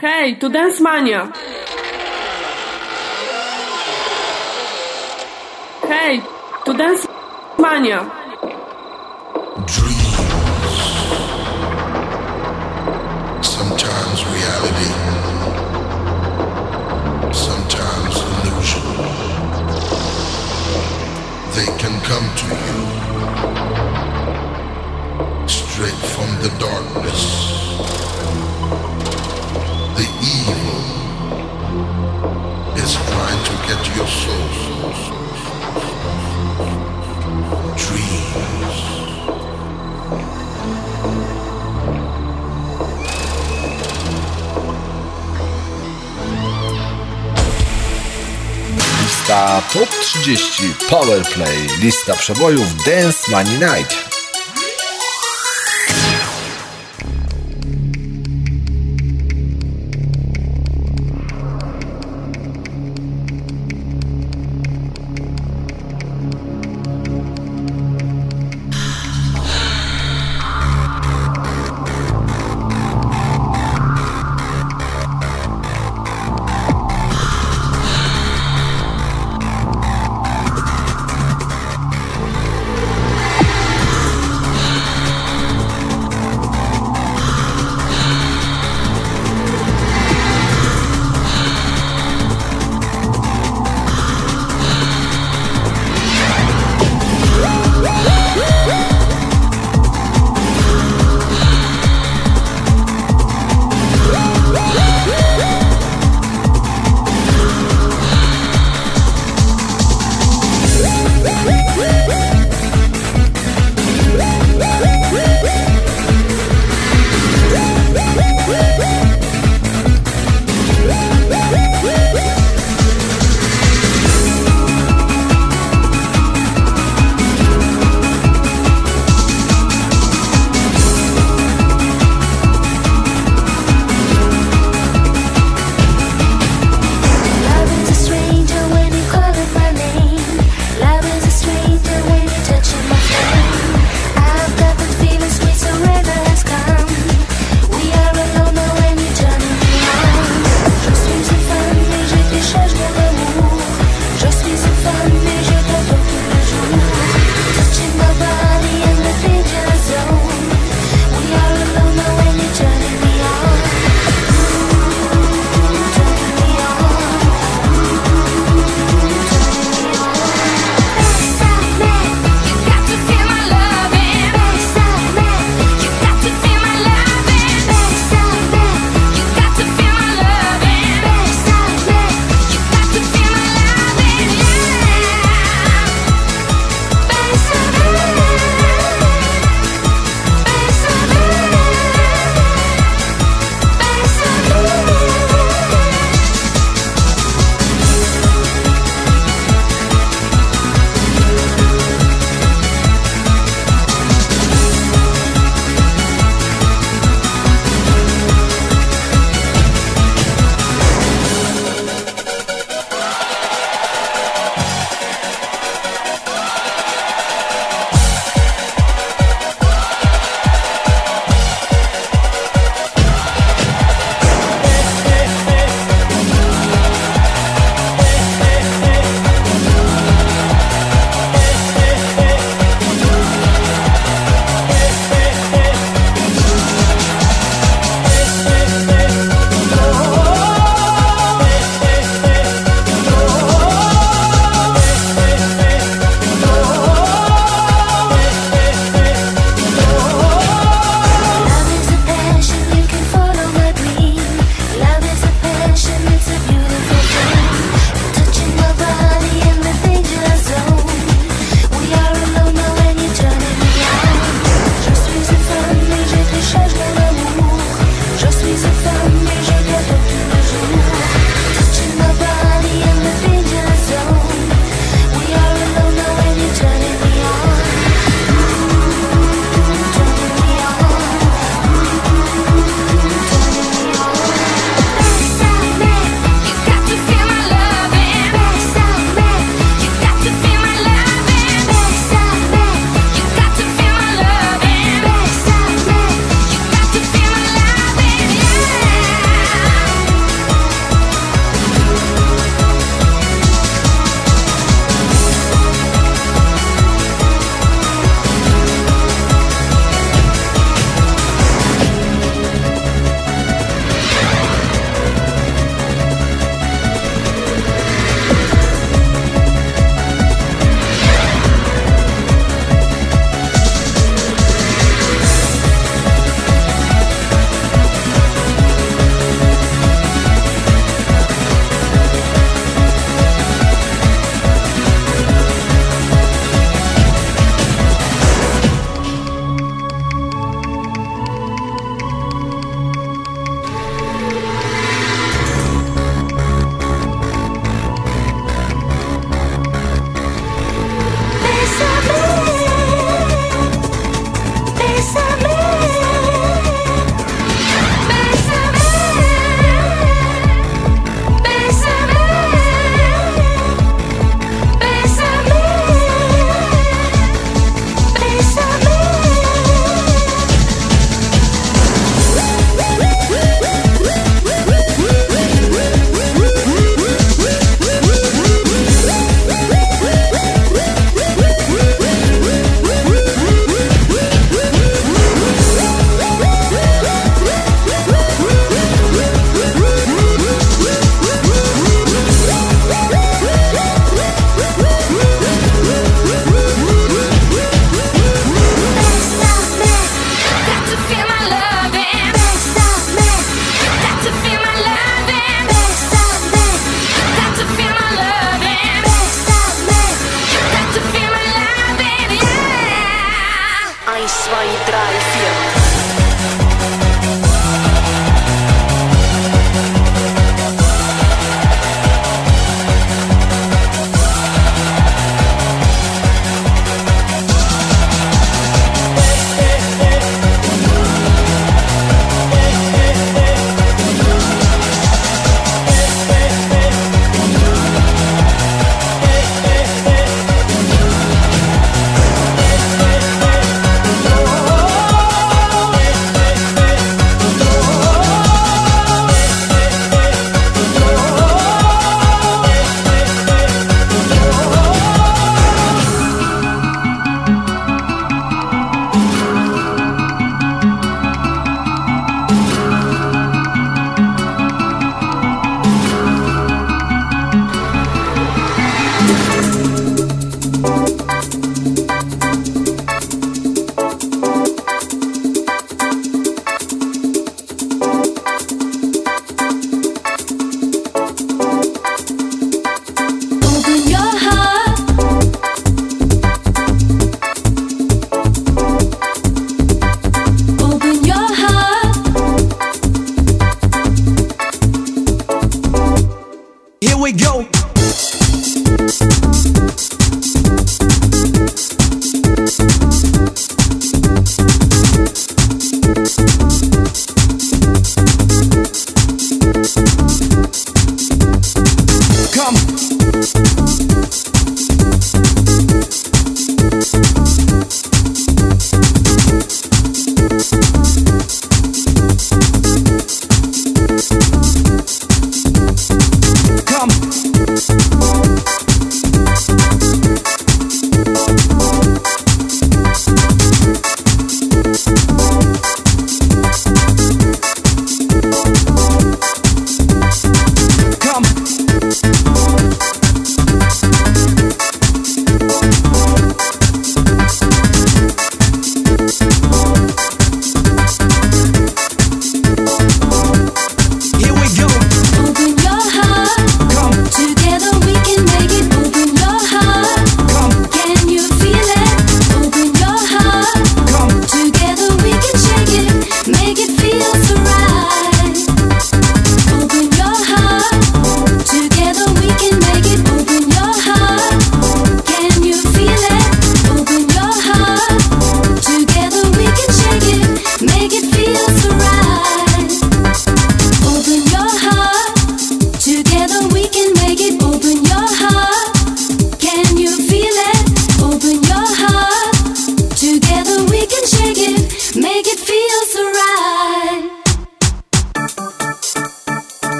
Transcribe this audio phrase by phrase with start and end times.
[0.00, 1.30] Hej, to Dance Mania!
[5.88, 6.22] Hej,
[6.64, 7.06] to Dance
[7.58, 8.10] Mania!
[9.66, 10.16] Dreams.
[13.42, 14.90] Sometimes reality.
[17.32, 18.84] Sometimes illusion.
[21.56, 22.78] They can come to you
[25.46, 27.59] straight from the darkness.
[32.90, 34.46] Is trying to get your soul.
[49.02, 51.66] Lista Top 30 Powerplay.
[51.80, 54.09] Lista przebojów Dance Money Night.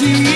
[0.00, 0.27] you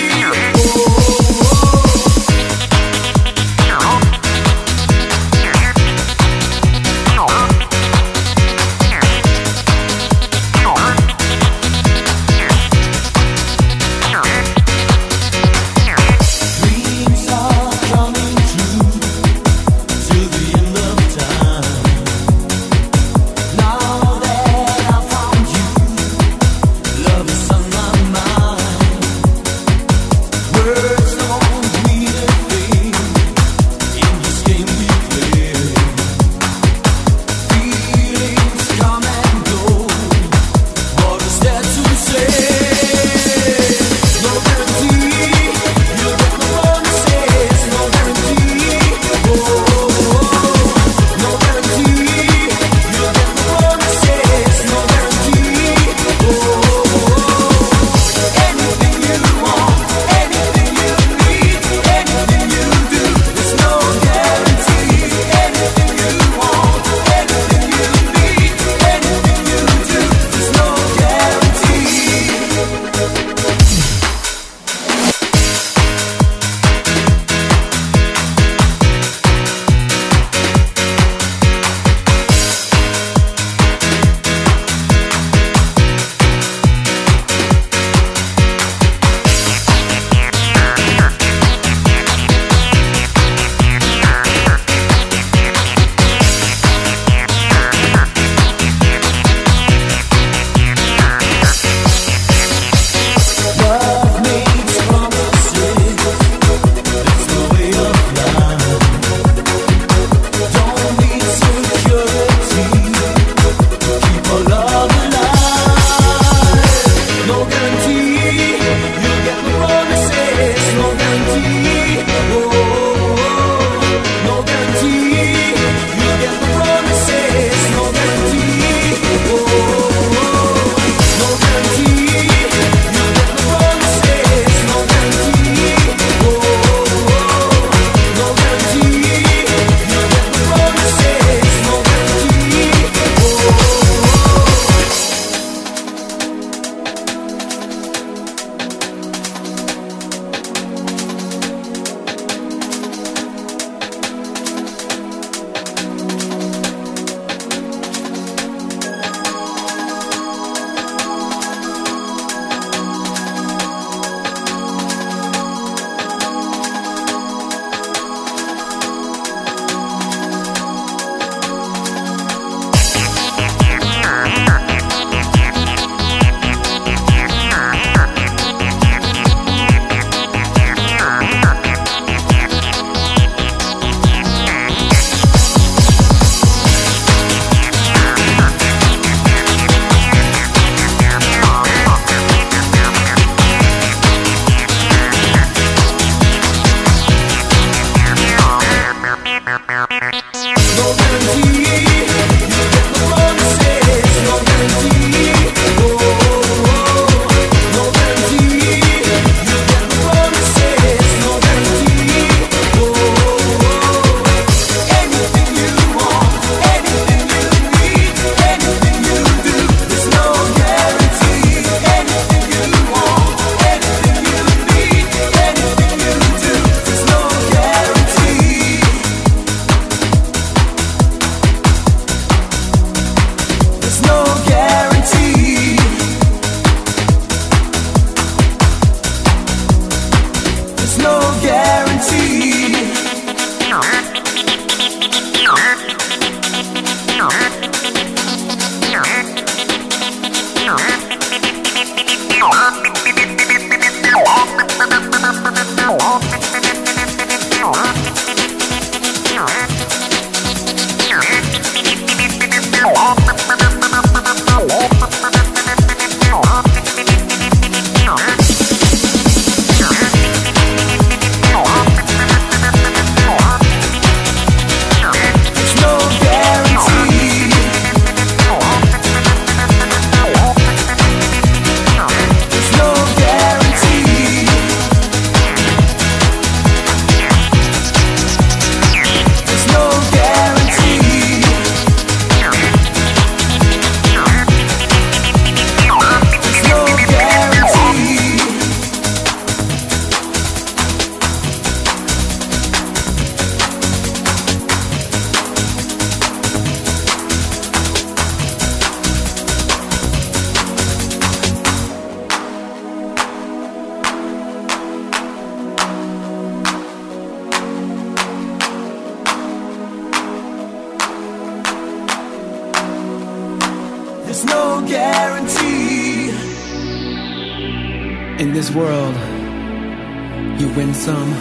[331.03, 331.33] some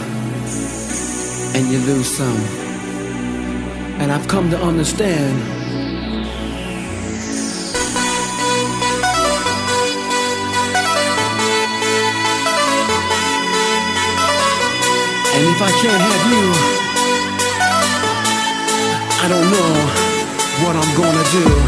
[1.54, 2.42] and you lose some.
[4.02, 5.38] And I've come to understand.
[15.36, 16.46] And if I can't have you,
[19.22, 19.72] I don't know
[20.64, 21.61] what I'm gonna do.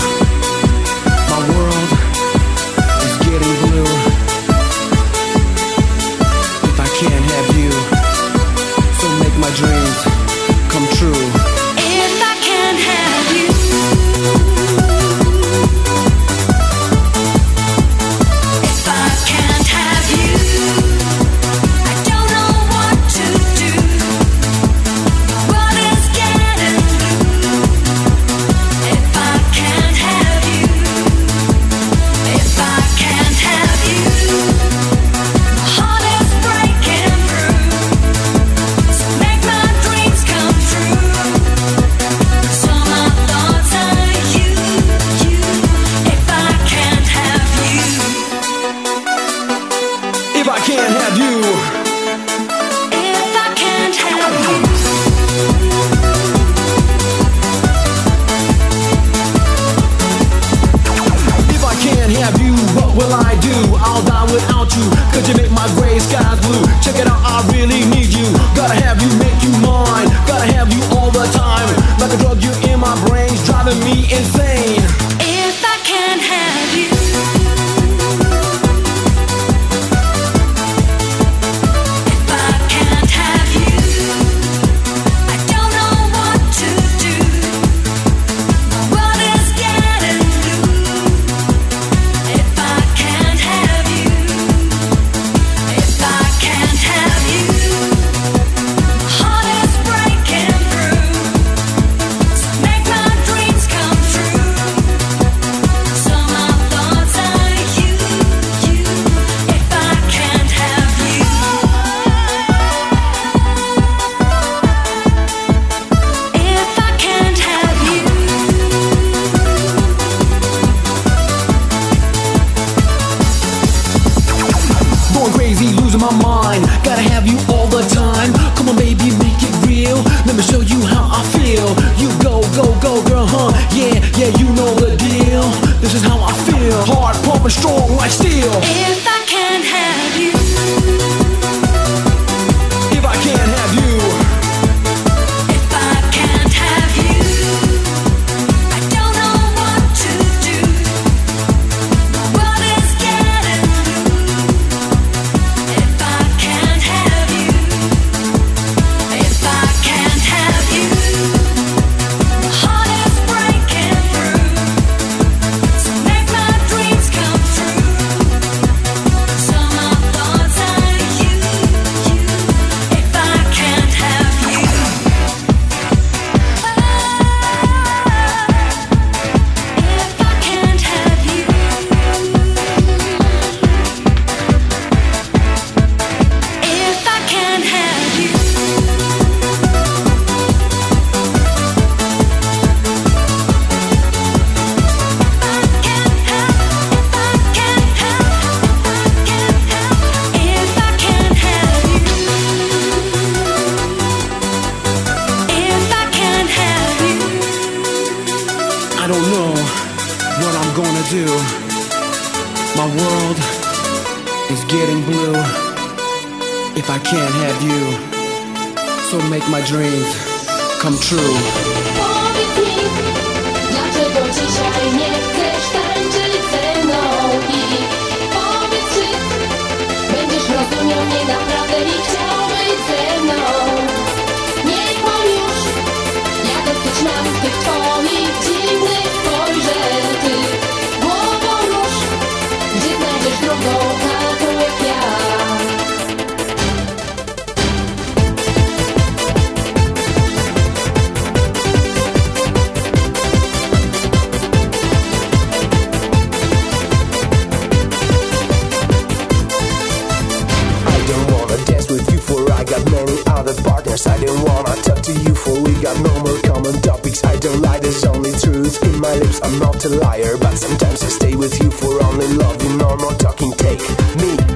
[263.43, 267.23] other partners I didn't wanna talk to you for we got no more common topics.
[267.23, 269.41] I don't lie, there's only truth in my lips.
[269.43, 272.62] I'm not a liar, but sometimes I stay with you for only love.
[272.63, 273.82] You know, talking, take
[274.17, 274.53] me.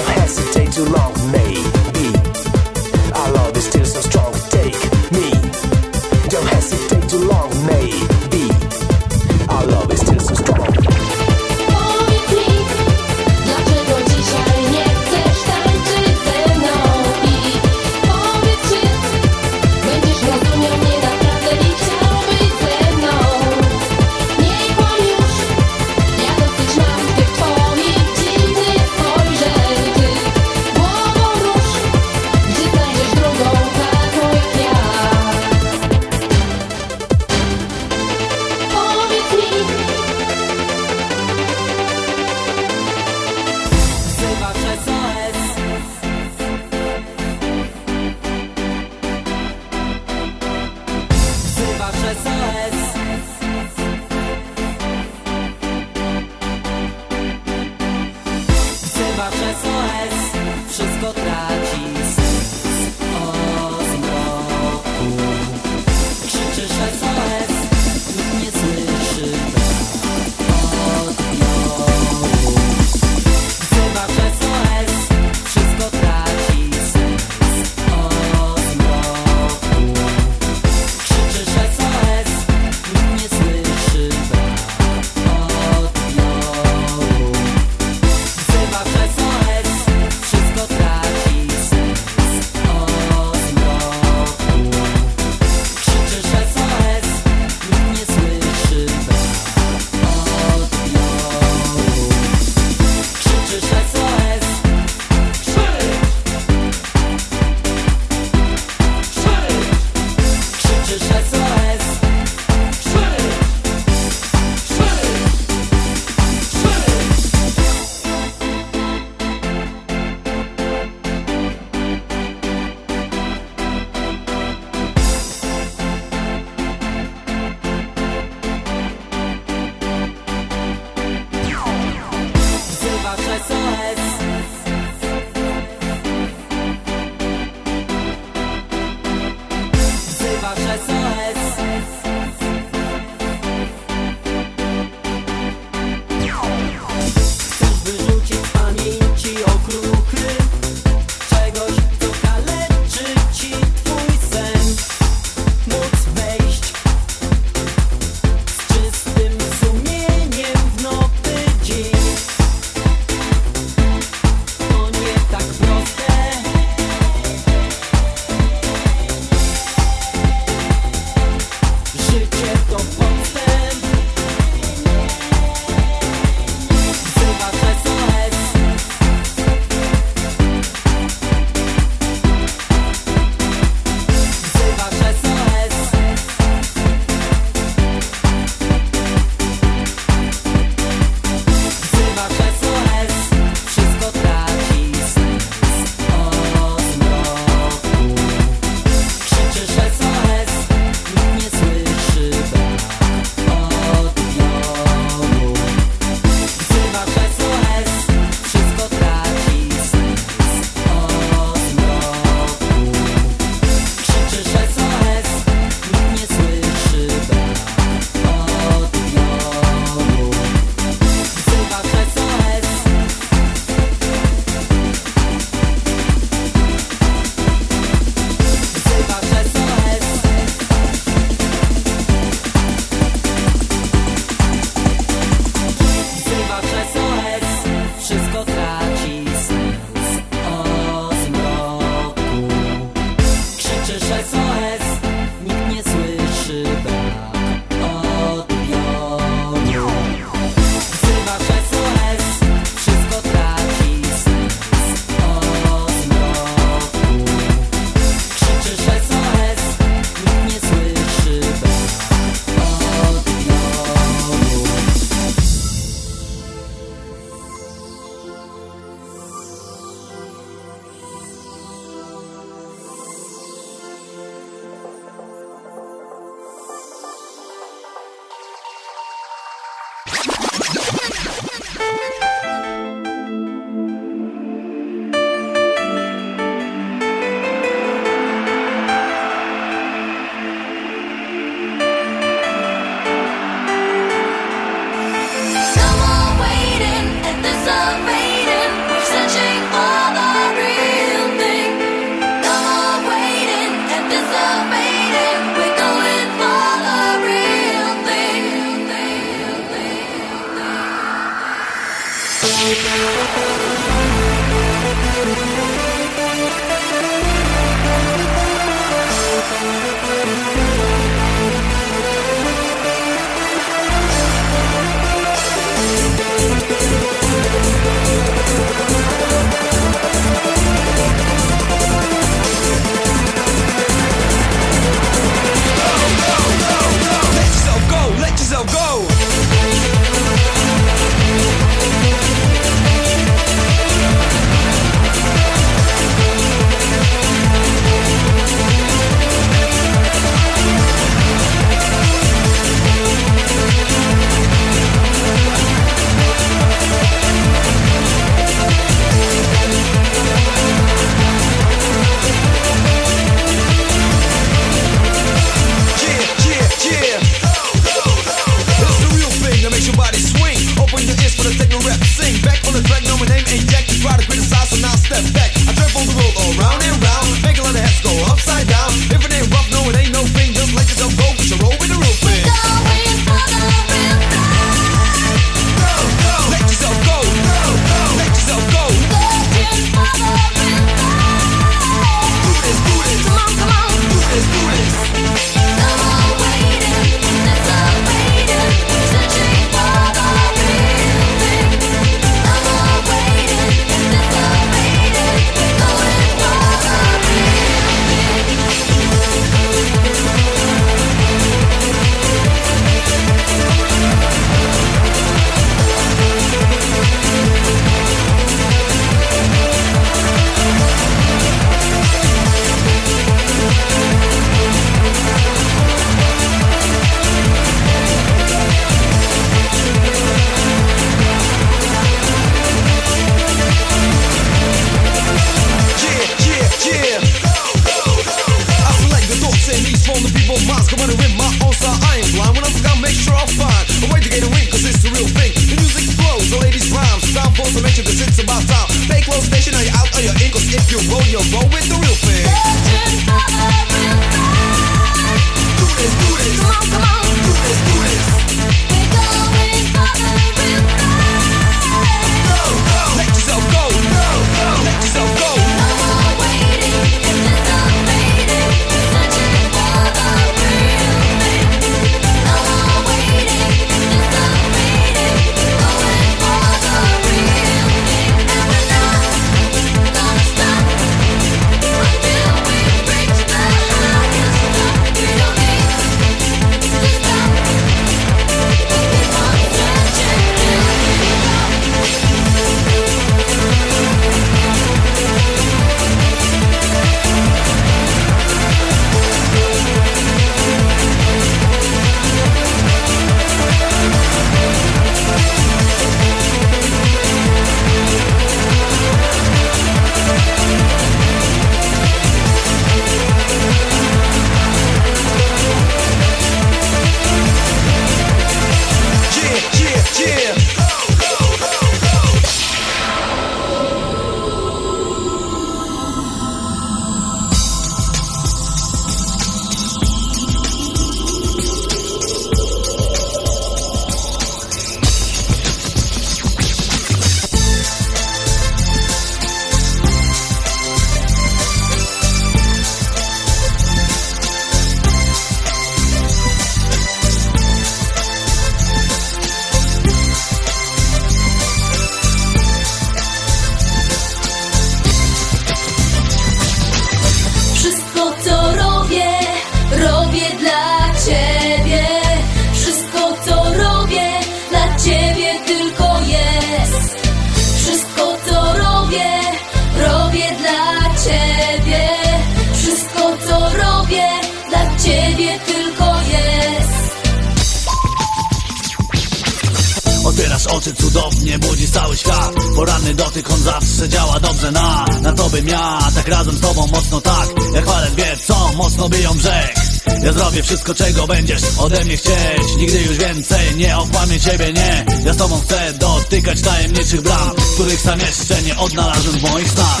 [594.31, 595.05] mnie ciebie nie.
[595.25, 600.00] Ja z tobą chcę dotykać tajemniczych bram Których sam jeszcze nie odnalazłem w moich snach.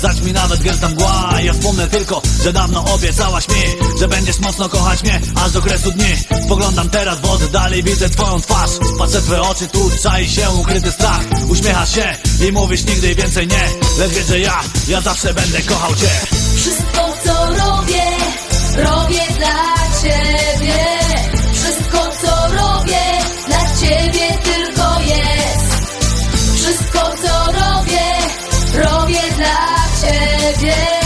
[0.00, 4.08] Wtedy, nie zdać mi nawet gęsta mgła Ja wspomnę tylko, że dawno obiecałaś mi Że
[4.08, 6.16] będziesz mocno kochać mnie, aż do kresu dni.
[6.44, 8.70] Spoglądam teraz w oddali, widzę twoją twarz.
[8.98, 11.20] Patrzę twoje oczy, tu czai się ukryty strach.
[11.48, 12.16] Uśmiechasz się
[12.48, 13.68] i mówisz nigdy więcej nie.
[13.98, 16.10] Lecz wiesz, że ja, ja zawsze będę kochał cię.
[16.56, 18.04] Wszystko co robię,
[18.76, 20.29] robię dla ciebie.
[30.62, 30.99] Yeah.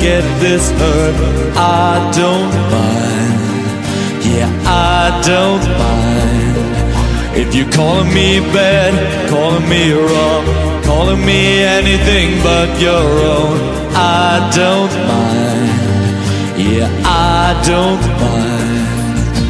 [0.00, 1.16] Get this hurt?
[1.56, 3.38] I don't mind,
[4.24, 7.36] yeah, I don't mind.
[7.36, 8.92] If you're calling me bad,
[9.28, 10.44] calling me wrong,
[10.84, 13.58] calling me anything but your own,
[13.94, 18.56] I don't mind, yeah, I don't mind.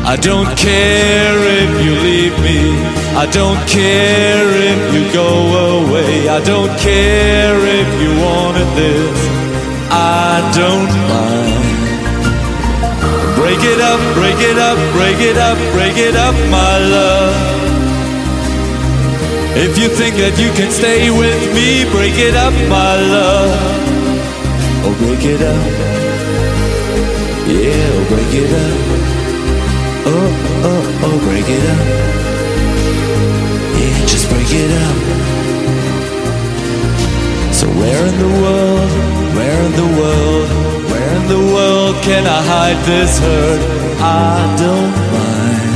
[0.07, 2.79] I don't care if you leave me.
[3.17, 6.29] I don't care if you go away.
[6.29, 9.36] I don't care if you wanted this.
[9.97, 11.65] I don't mind.
[13.41, 17.35] Break it up, break it up, break it up, break it up, my love.
[19.57, 23.57] If you think that you can stay with me, break it up, my love.
[24.85, 25.67] Oh, break it up.
[27.49, 28.79] Yeah, oh, break it up.
[30.13, 30.29] Oh,
[30.69, 31.87] oh, oh, break it up.
[33.81, 34.99] Yeah, just break it up.
[37.55, 39.16] So where in the world,
[39.57, 40.49] where in the world,
[40.91, 43.61] where in the world can I hide this hurt?
[44.01, 45.73] I don't mind.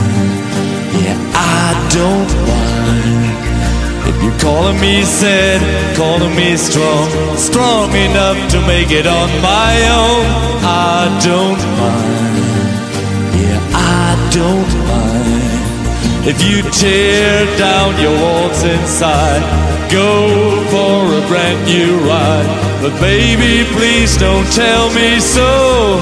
[1.01, 3.39] Yeah, I don't mind.
[4.11, 5.61] If you're calling me sad,
[5.97, 9.73] calling me strong, strong enough to make it on my
[10.03, 10.25] own,
[10.63, 12.37] I don't mind.
[13.41, 14.09] Yeah, I
[14.39, 19.70] don't mind if you tear down your walls inside.
[19.93, 22.47] Go for a brand new ride,
[22.81, 25.99] but baby, please don't tell me so.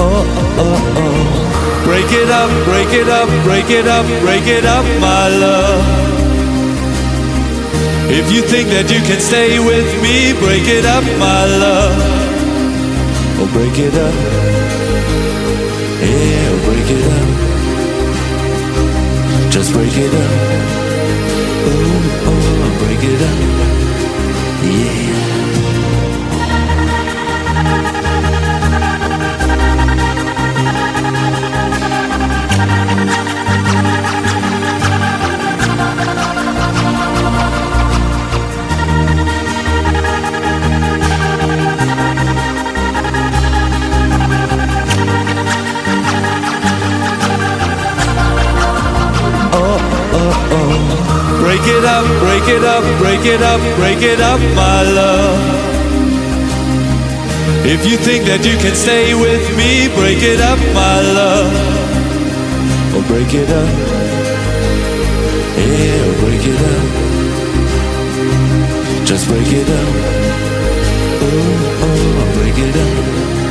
[0.00, 1.84] Oh, oh, oh, oh.
[1.84, 5.84] Break it up, break it up, break it up, break it up, my love.
[8.08, 11.92] If you think that you can stay with me, break it up, my love.
[13.36, 14.14] Oh, break it up.
[16.00, 17.28] Yeah, break it up.
[19.52, 20.73] Just break it up
[23.04, 23.38] get up.
[24.64, 25.03] Yeah.
[51.64, 55.40] Break it up, break it up, break it up, break it up, my love.
[57.64, 61.54] If you think that you can stay with me, break it up, my love.
[62.92, 63.68] Oh, break it up.
[65.56, 66.84] Yeah, oh, break it up.
[69.06, 69.88] Just break it up.
[71.24, 73.43] Oh, oh, break it up.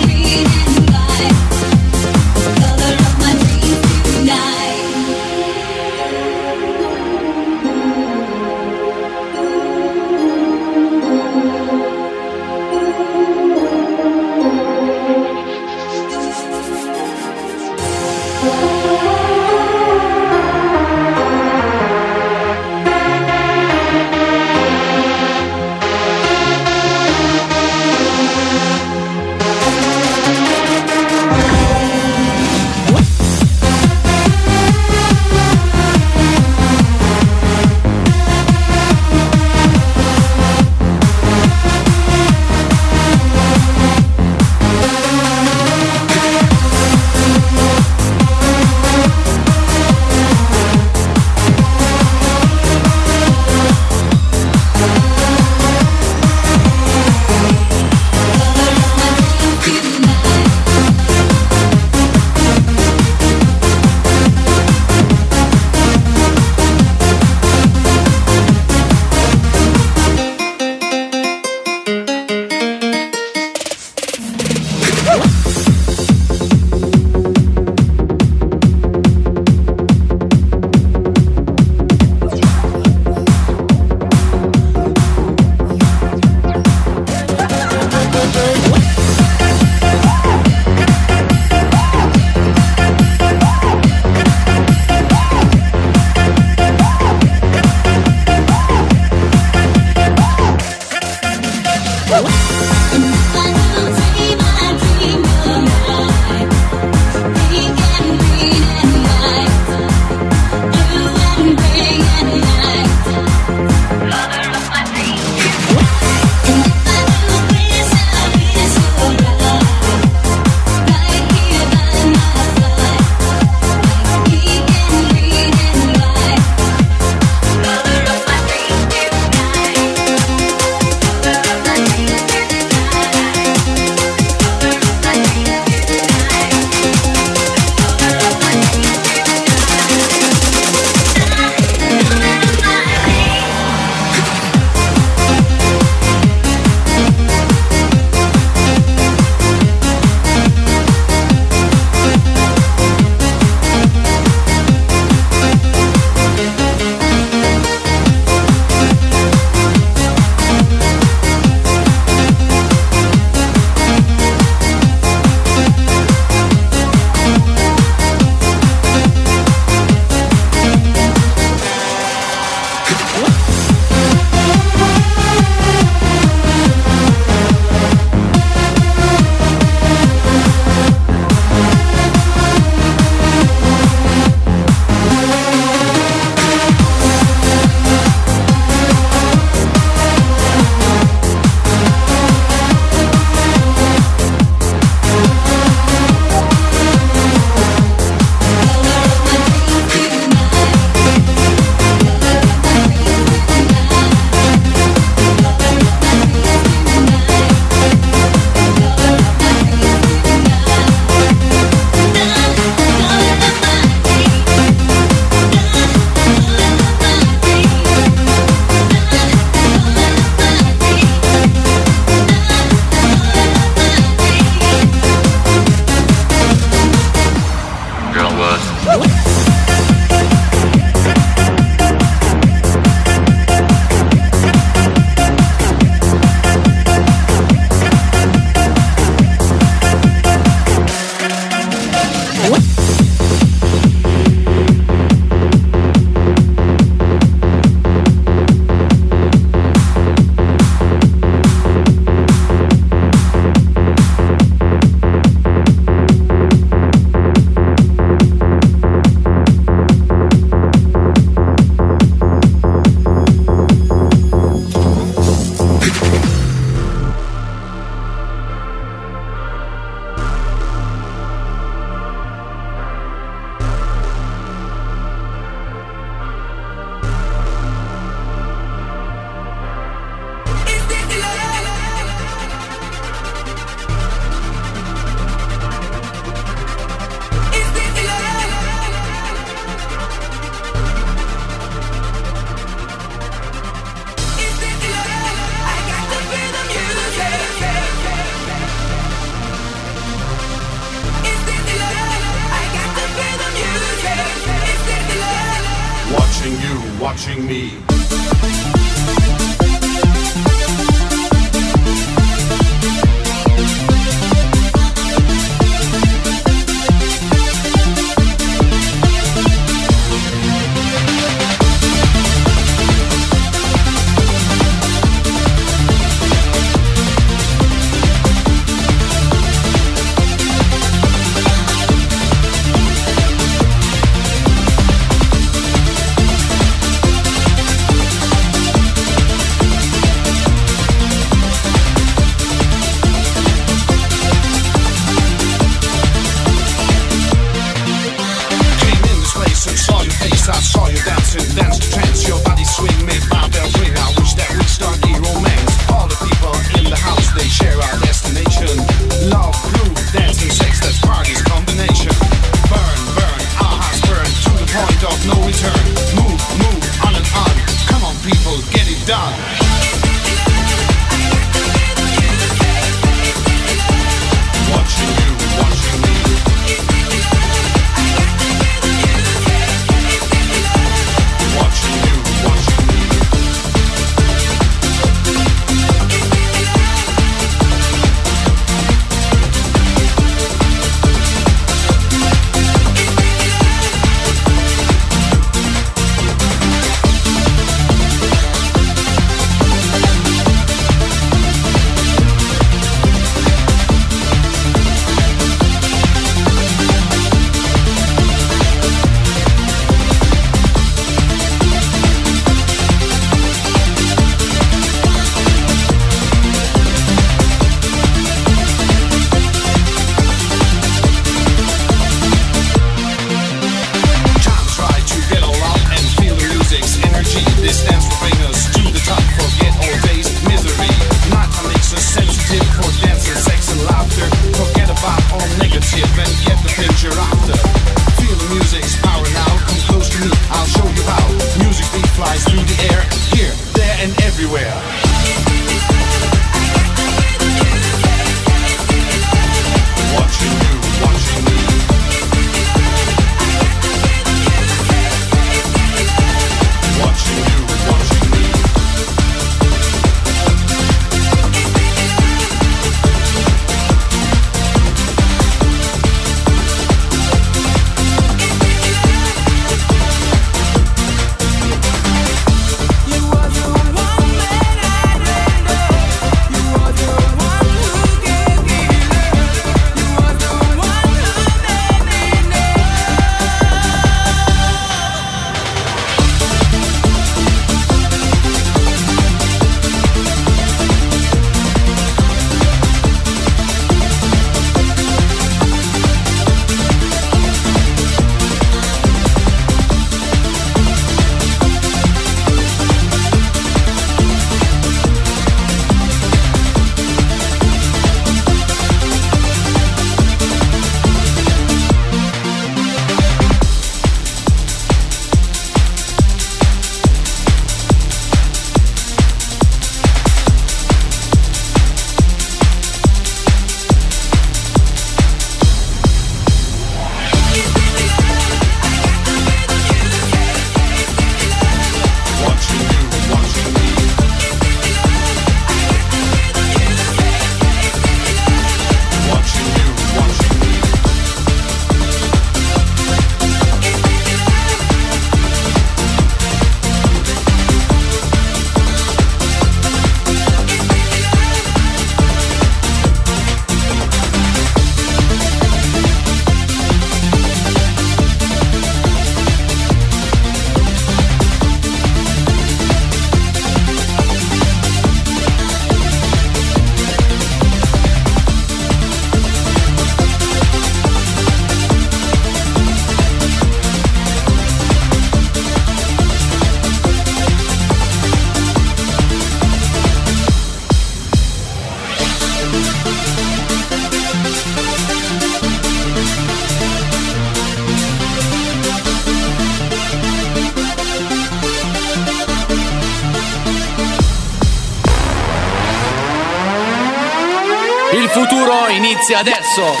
[599.33, 600.00] Adesso.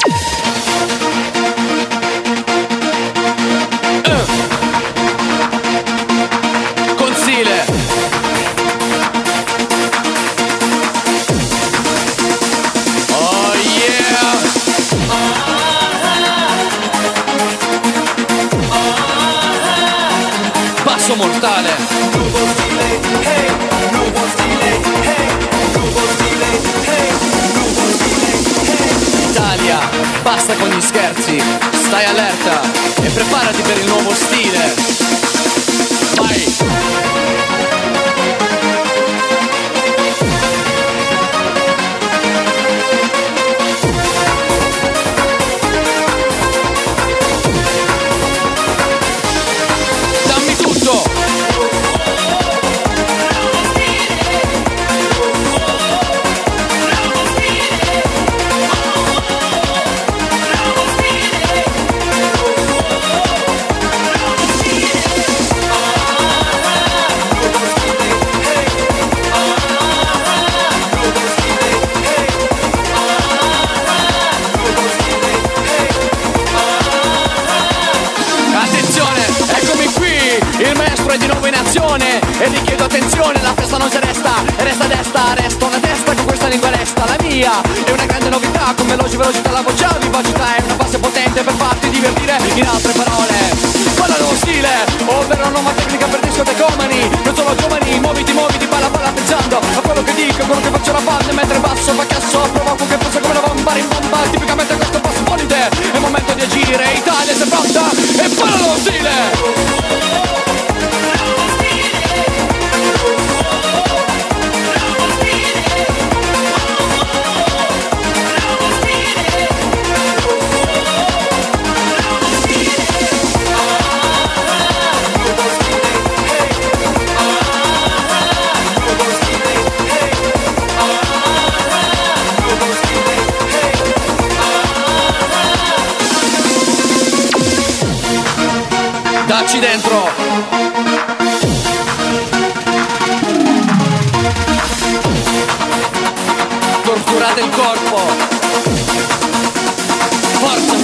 [89.61, 93.79] La voce vivacità È una base potente per farti divertire in altre parole.
[94.01, 94.69] È lo stile,
[95.05, 99.81] ovvero una nuova tecnica per discotecomani Non sono giovani, muoviti, muoviti, balla, balla pensando A
[99.81, 103.19] quello che dico, quello che faccio la banda Mentre basso, fa casso, provoco che passa
[103.19, 107.47] come una bomba Rimbomba, tipicamente questo passo polite È il momento di agire, Italia è
[107.47, 109.70] pronta E balla lo stile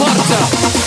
[0.08, 0.87] fucked.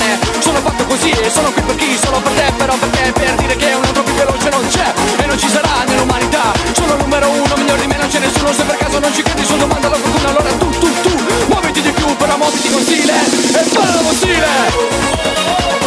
[0.00, 1.96] Azione Sono fatto così e sono qui per chi?
[2.02, 3.12] Solo per te però perché?
[3.12, 6.52] Per dire che un altro più veloce non c'è E non ci sarà nell'umanità.
[6.72, 8.52] Sono numero uno Miglior di me non c'è nessuno.
[8.52, 11.10] Se per caso non ci credi Su domanda a qualcuno Allora tu tu tu
[11.48, 15.79] Muoviti di più Però muoviti con stile E parla con stile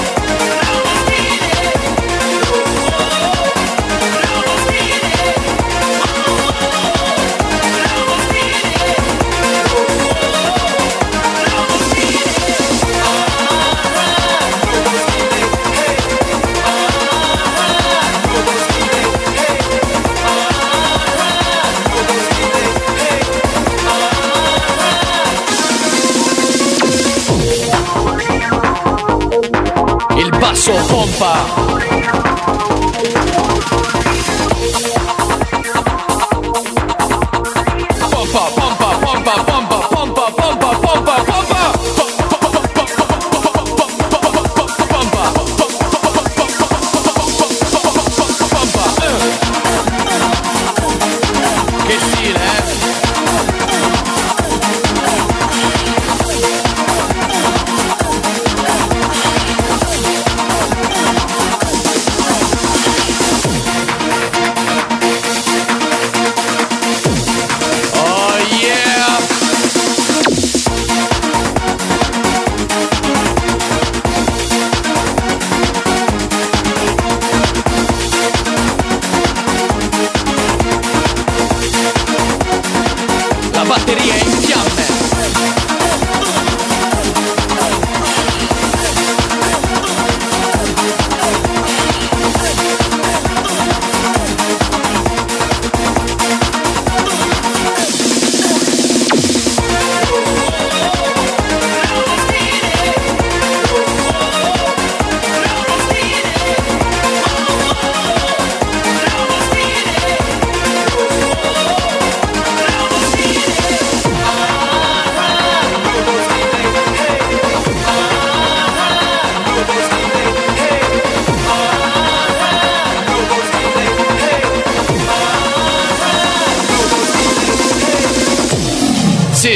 [30.65, 31.62] 说话吧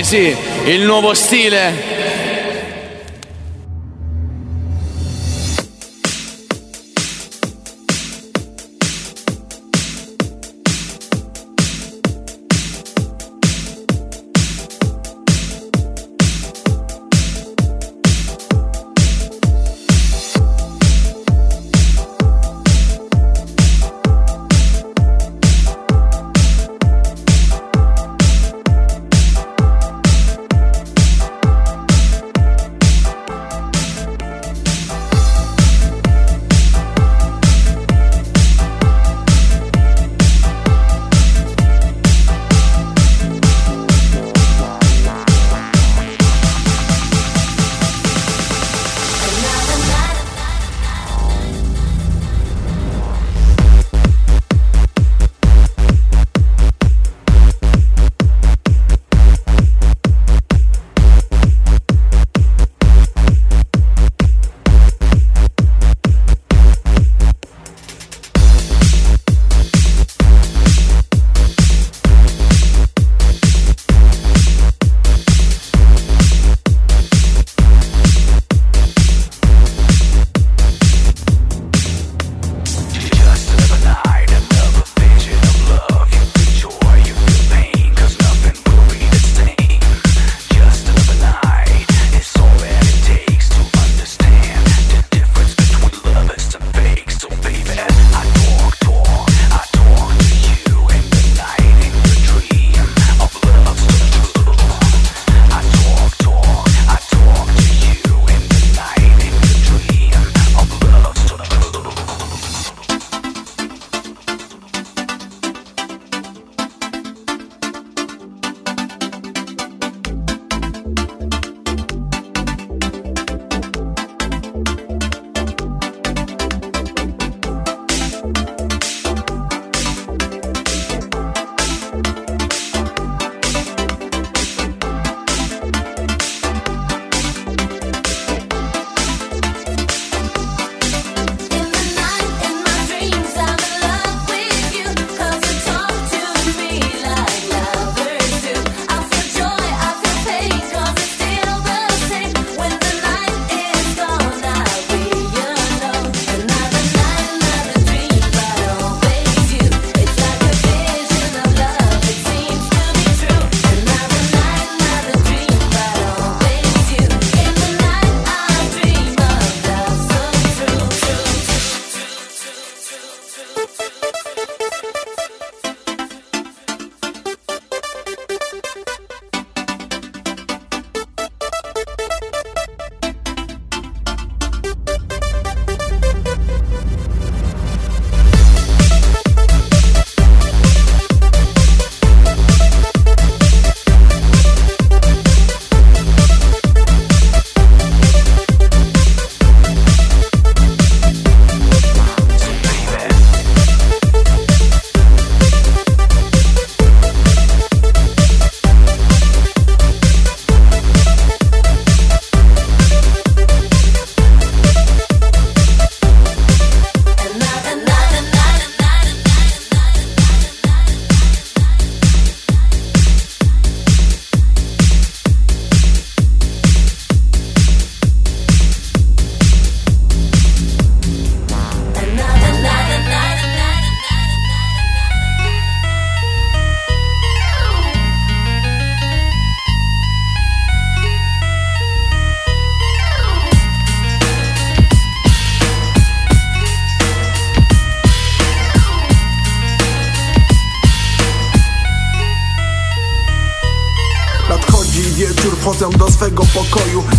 [0.08, 0.34] sì,
[0.68, 1.97] il nuovo stile.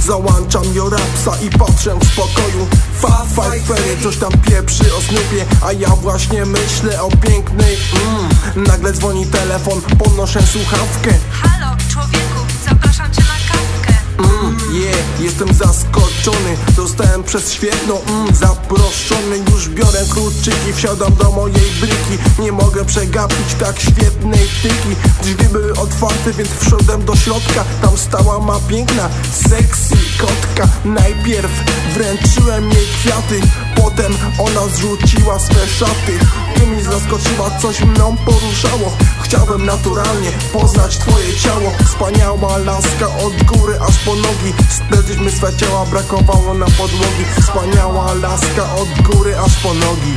[0.09, 2.67] Załączam Jorapsa i patrzę w spokoju
[3.01, 7.77] Fa, five, fery, coś tam pieprzy o Snoopie A ja właśnie myślę o pięknej
[8.07, 8.67] mm.
[8.67, 13.95] Nagle dzwoni telefon, podnoszę słuchawkę Halo, człowieku, zapraszam cię na kawkę.
[14.19, 21.71] Mm, yeah, jestem zaskoczony Zostałem przez świetną, mm, zaproszony Już biorę kluczyki, wsiadam do mojej
[21.81, 27.65] bryki Nie mogę przegapić tak świetnej tyki Drzwi były otwarte, więc wszedłem do środka.
[27.83, 30.69] Tam stała ma piękna, sexy kotka.
[30.85, 31.51] Najpierw
[31.95, 33.41] wręczyłem jej kwiaty
[33.83, 36.19] Potem ona zrzuciła swe szaty.
[36.57, 38.97] Tu mi zaskoczyła, coś mną poruszało.
[39.23, 41.73] Chciałbym naturalnie poznać twoje ciało.
[41.85, 44.53] Wspaniała laska od góry aż po nogi.
[44.71, 47.25] Splegliśmy swe ciała, brakowało na podłogi.
[47.41, 50.15] Wspaniała laska od góry aż po nogi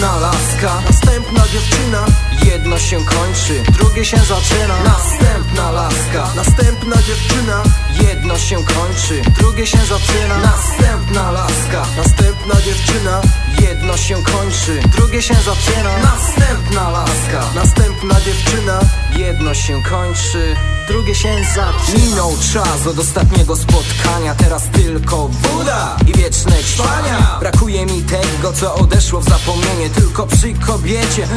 [0.00, 2.04] Następna laska, następna dziewczyna.
[2.44, 4.74] Jedno się kończy, drugie się zaczyna.
[4.84, 7.62] Następna laska, następna dziewczyna.
[8.08, 10.38] Jedno się kończy, drugie się zaczyna.
[10.38, 13.20] Następna laska, następna dziewczyna.
[13.60, 15.98] Jedno się kończy, drugie się zaczyna.
[16.02, 18.80] Następna laska, następna dziewczyna.
[19.16, 20.56] Jedno się kończy,
[20.90, 27.86] drugie się zaczyna Minął czas od ostatniego spotkania Teraz tylko woda i wieczne ćwania Brakuje
[27.86, 31.28] mi tego, co odeszło w zapomnienie Tylko przy kobiecie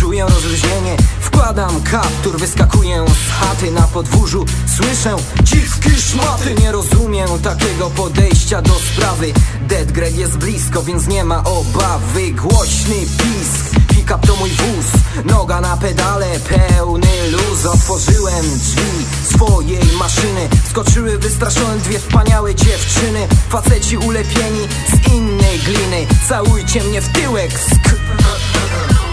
[0.00, 0.96] czuję rozluźnienie.
[1.20, 4.44] Wkładam kaptur, wyskakuję z chaty na podwórzu
[4.76, 6.54] Słyszę dziwki szmaty.
[6.54, 9.32] Nie rozumiem takiego podejścia do sprawy.
[9.68, 12.32] Dead Greg jest blisko, więc nie ma obawy.
[12.32, 17.66] Głośny pisk Pick-up to mój wóz, noga na pedale, pełny luz.
[17.66, 20.48] Otworzyłem drzwi swojej maszyny.
[20.70, 23.28] Skoczyły wystraszone dwie wspaniałe dziewczyny.
[23.48, 26.06] Faceci ulepieni z innej gliny.
[26.28, 27.94] Całujcie mnie w tyłek, sk.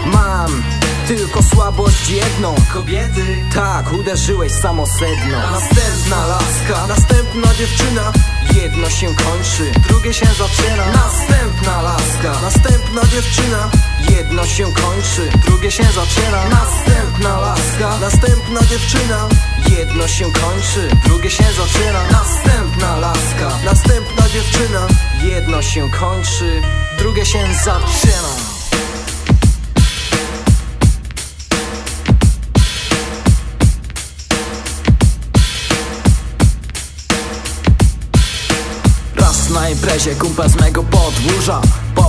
[0.06, 0.62] Mam
[1.08, 2.54] tylko słabość jedną.
[2.72, 3.44] Kobiety.
[3.54, 5.38] Tak, uderzyłeś samo sedno.
[5.52, 6.86] Następna laska.
[6.88, 8.12] Następna dziewczyna.
[8.62, 10.86] Jedno się kończy, drugie się zaczyna.
[10.92, 12.40] Następna laska.
[12.42, 13.70] Następna dziewczyna
[14.08, 16.48] Jedno się kończy, drugie się zaczyna.
[16.48, 19.28] Następna laska Następna dziewczyna.
[19.78, 22.02] Jedno się kończy, drugie się zaczyna.
[22.10, 24.86] Następna laska Następna dziewczyna.
[25.22, 26.62] Jedno się kończy,
[26.98, 28.50] drugie się zaczyna.
[39.50, 41.60] Na imprezie kumpel z mego podwórza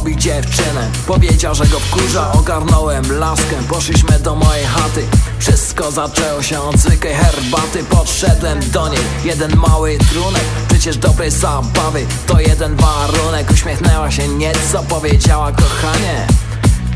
[0.02, 5.04] Pobił dziewczynę, powiedział, że go wkurza Ogarnąłem laskę, poszliśmy do mojej chaty.
[5.40, 7.84] Wszystko zaczęło się od zwykłej herbaty.
[7.84, 13.52] Podszedłem do niej, jeden mały trunek Przecież dobrej zabawy, to jeden warunek.
[13.52, 16.28] Uśmiechnęła się nieco, powiedziała kochanie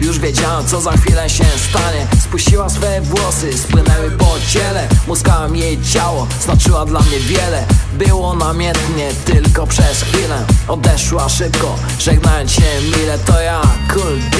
[0.01, 2.07] już wiedziałem co za chwilę się stanie.
[2.23, 4.87] Spuściła swe włosy, spłynęły po ciele.
[5.07, 7.63] Muskałem jej ciało, znaczyła dla mnie wiele.
[7.93, 10.45] Było namiętnie tylko przez chwilę.
[10.67, 12.61] Odeszła szybko, żegnając się
[12.97, 13.19] mile.
[13.19, 13.61] To ja,
[13.93, 14.37] Cool D,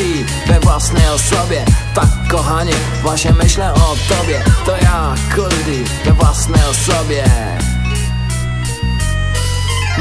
[0.47, 1.65] we własnej osobie.
[1.95, 4.43] Tak kochanie, właśnie myślę o tobie.
[4.65, 5.71] To ja, Cool D,
[6.05, 7.23] we własnej osobie.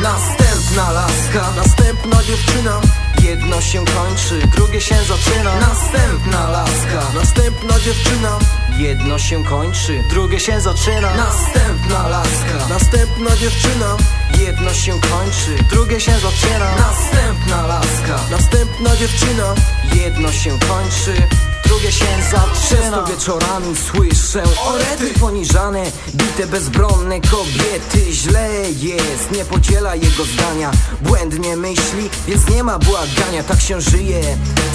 [0.03, 5.61] Następna laska, następna dziewczyna Jedno się kończy, drugie się zaczyna.
[5.61, 8.39] Następna laska Następna dziewczyna.
[8.79, 11.15] Jedno się kończy, drugie się zaczyna.
[11.17, 13.97] Następna laska Następna dziewczyna.
[14.41, 16.75] Jedno się kończy, drugie się zaczyna.
[16.77, 19.55] Następna laska Następna dziewczyna.
[19.95, 21.23] Jedno się kończy,
[21.67, 25.85] drugie się zaczyna Często wieczorami słyszę orety poniżane
[26.15, 28.13] Bite bezbronne kobiety.
[28.13, 30.71] Źle jest, nie podziela jego zdania.
[31.03, 33.43] Błędnie myśli, więc nie ma błagania.
[33.49, 34.21] Tak się żyje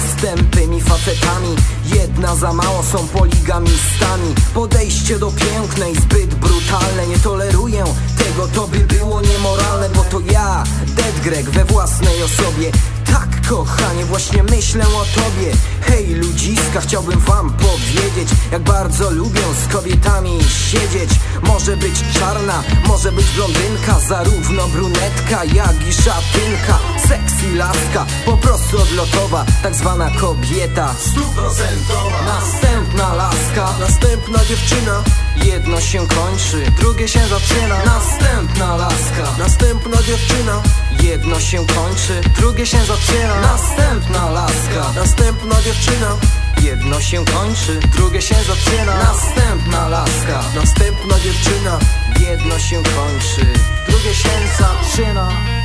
[0.08, 1.56] z tępymi facetami.
[1.84, 4.34] Jedna za mało są poligamistami.
[4.54, 7.06] Podejście do pięknej zbyt brutalne.
[7.06, 7.84] Nie toleruję
[8.18, 12.72] tego, to by było niemoralne Bo to ja, Dead Greg we własnej osobie.
[13.06, 15.52] Tak kochanie, właśnie myślę o tobie.
[15.80, 20.38] Hej ludziska, chciałbym wam powiedzieć Jak bardzo lubię z kobietami
[20.70, 21.10] siedzieć.
[21.42, 26.78] Może być czarna, może być blondynka Zarówno brunetka, jak i szatynka.
[27.08, 30.94] Sexy laska, po prostu odlotowa Tak zwana kobieta.
[30.98, 32.22] Stuprocentowa.
[32.26, 35.02] Następna laska Następna dziewczyna.
[35.44, 37.84] Jedno się kończy, drugie się zaczyna.
[37.84, 40.62] Następna laska Następna dziewczyna
[41.02, 43.40] Jedno się kończy, drugie się zaczyna.
[43.40, 46.16] Następna laska Następna dziewczyna.
[46.62, 48.94] Jedno się kończy, drugie się zaczyna.
[48.94, 51.78] Następna laska Następna dziewczyna.
[52.20, 53.52] Jedno się kończy,
[53.88, 55.59] drugie się zaczyna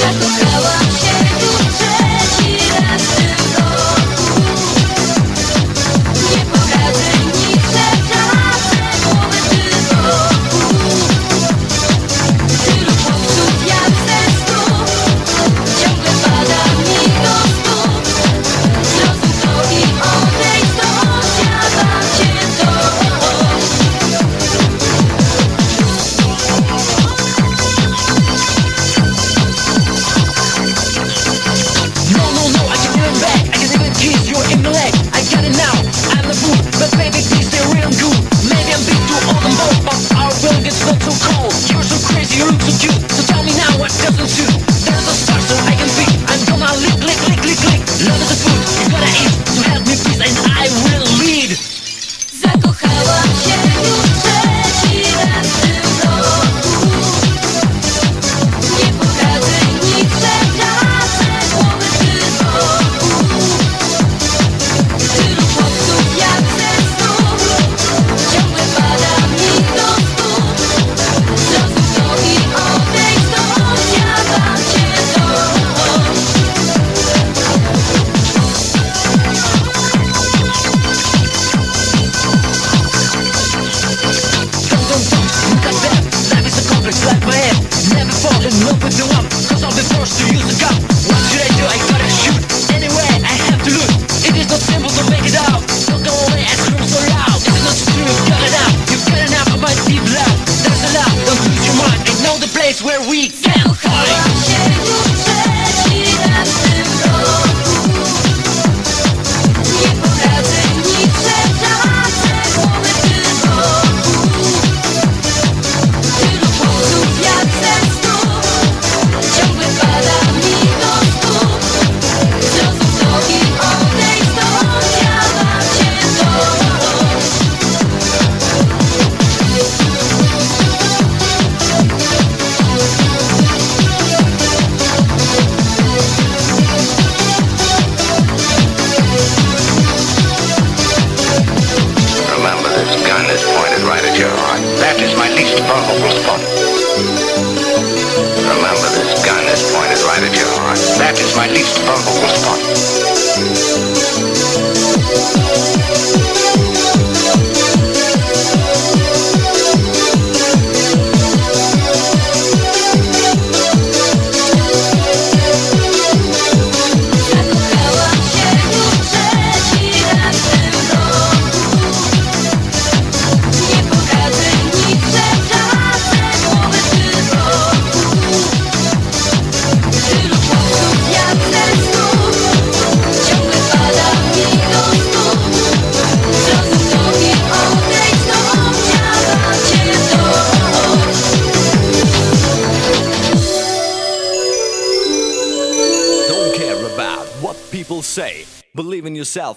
[0.00, 0.85] Закохала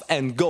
[0.09, 0.48] and go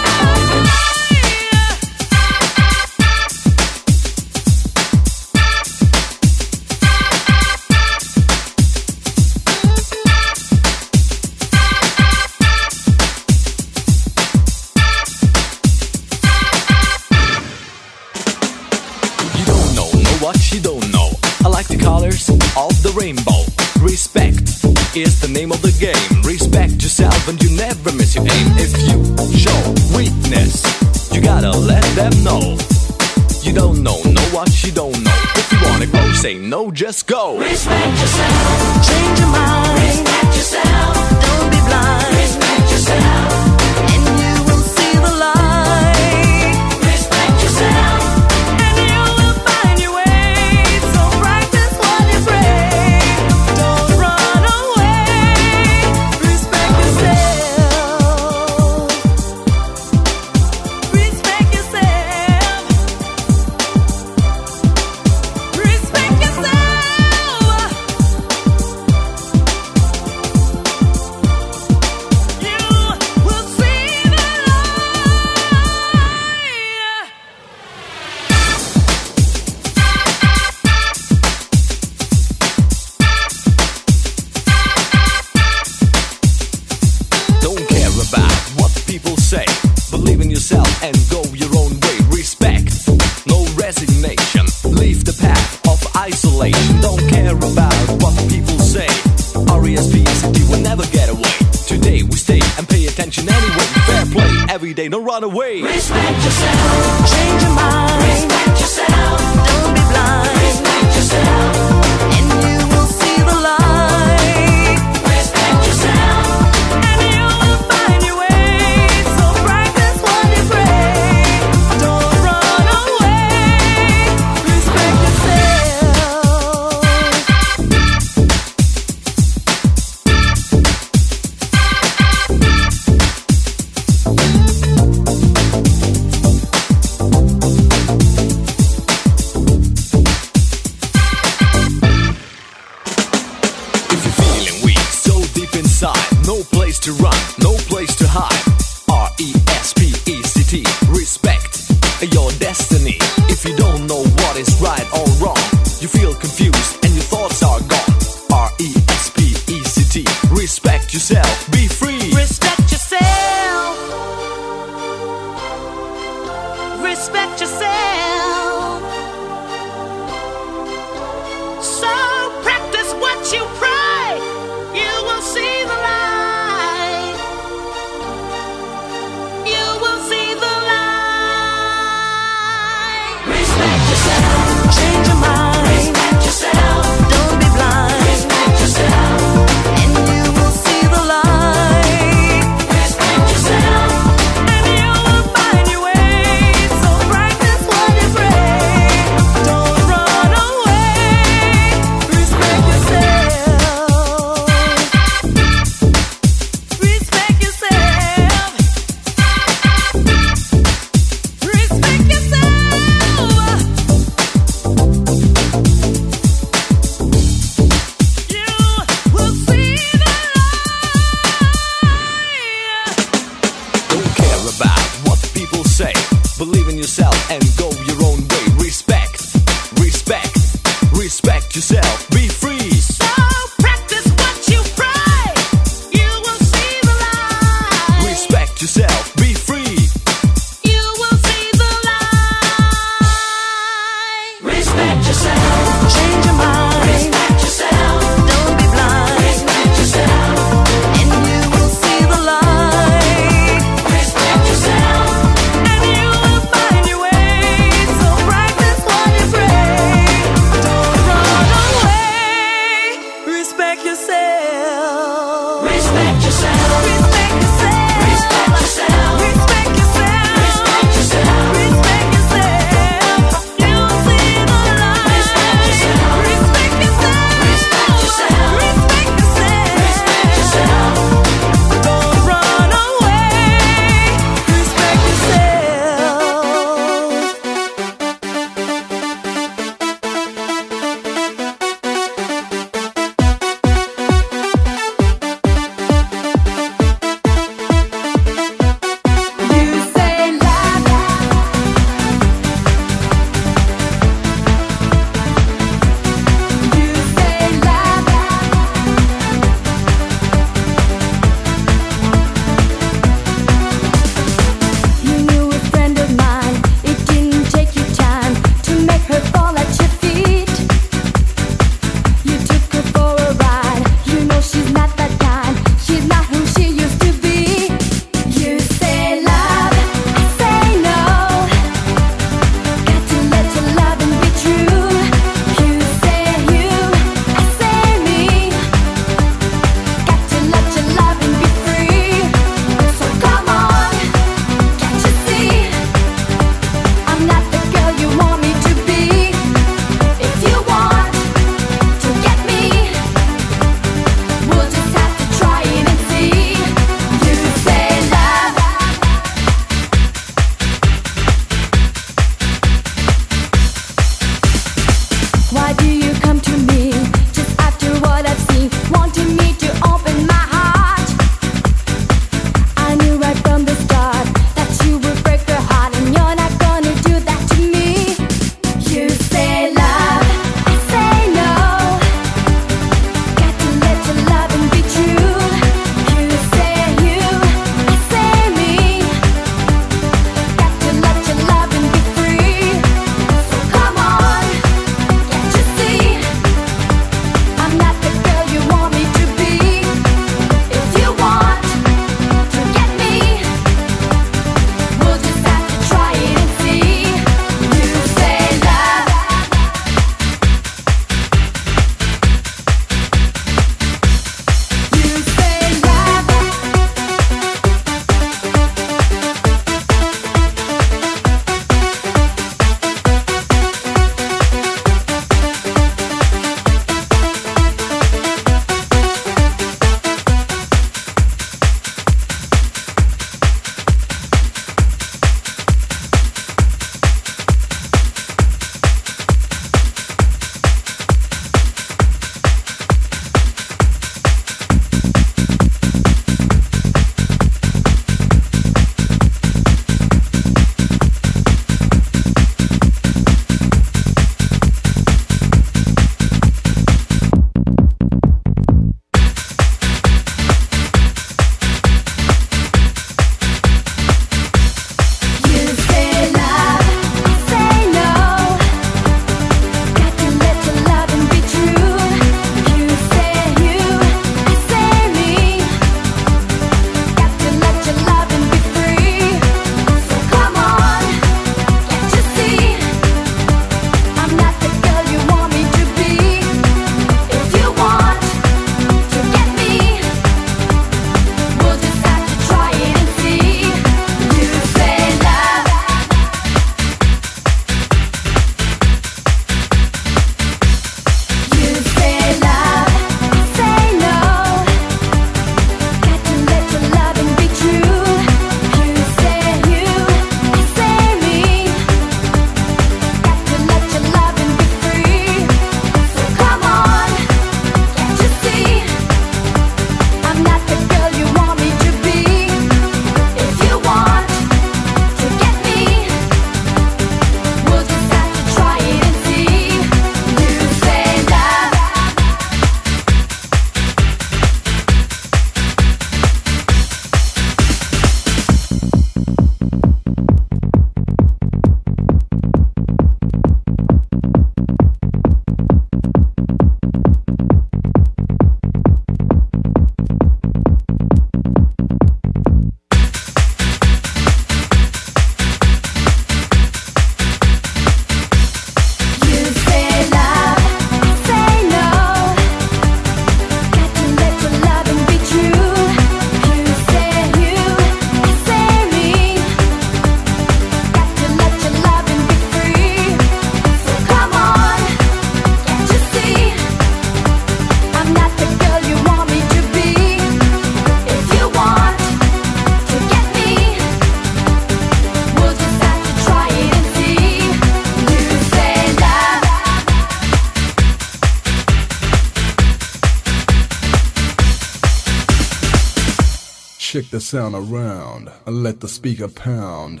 [597.26, 600.00] sound around and let the speaker pound.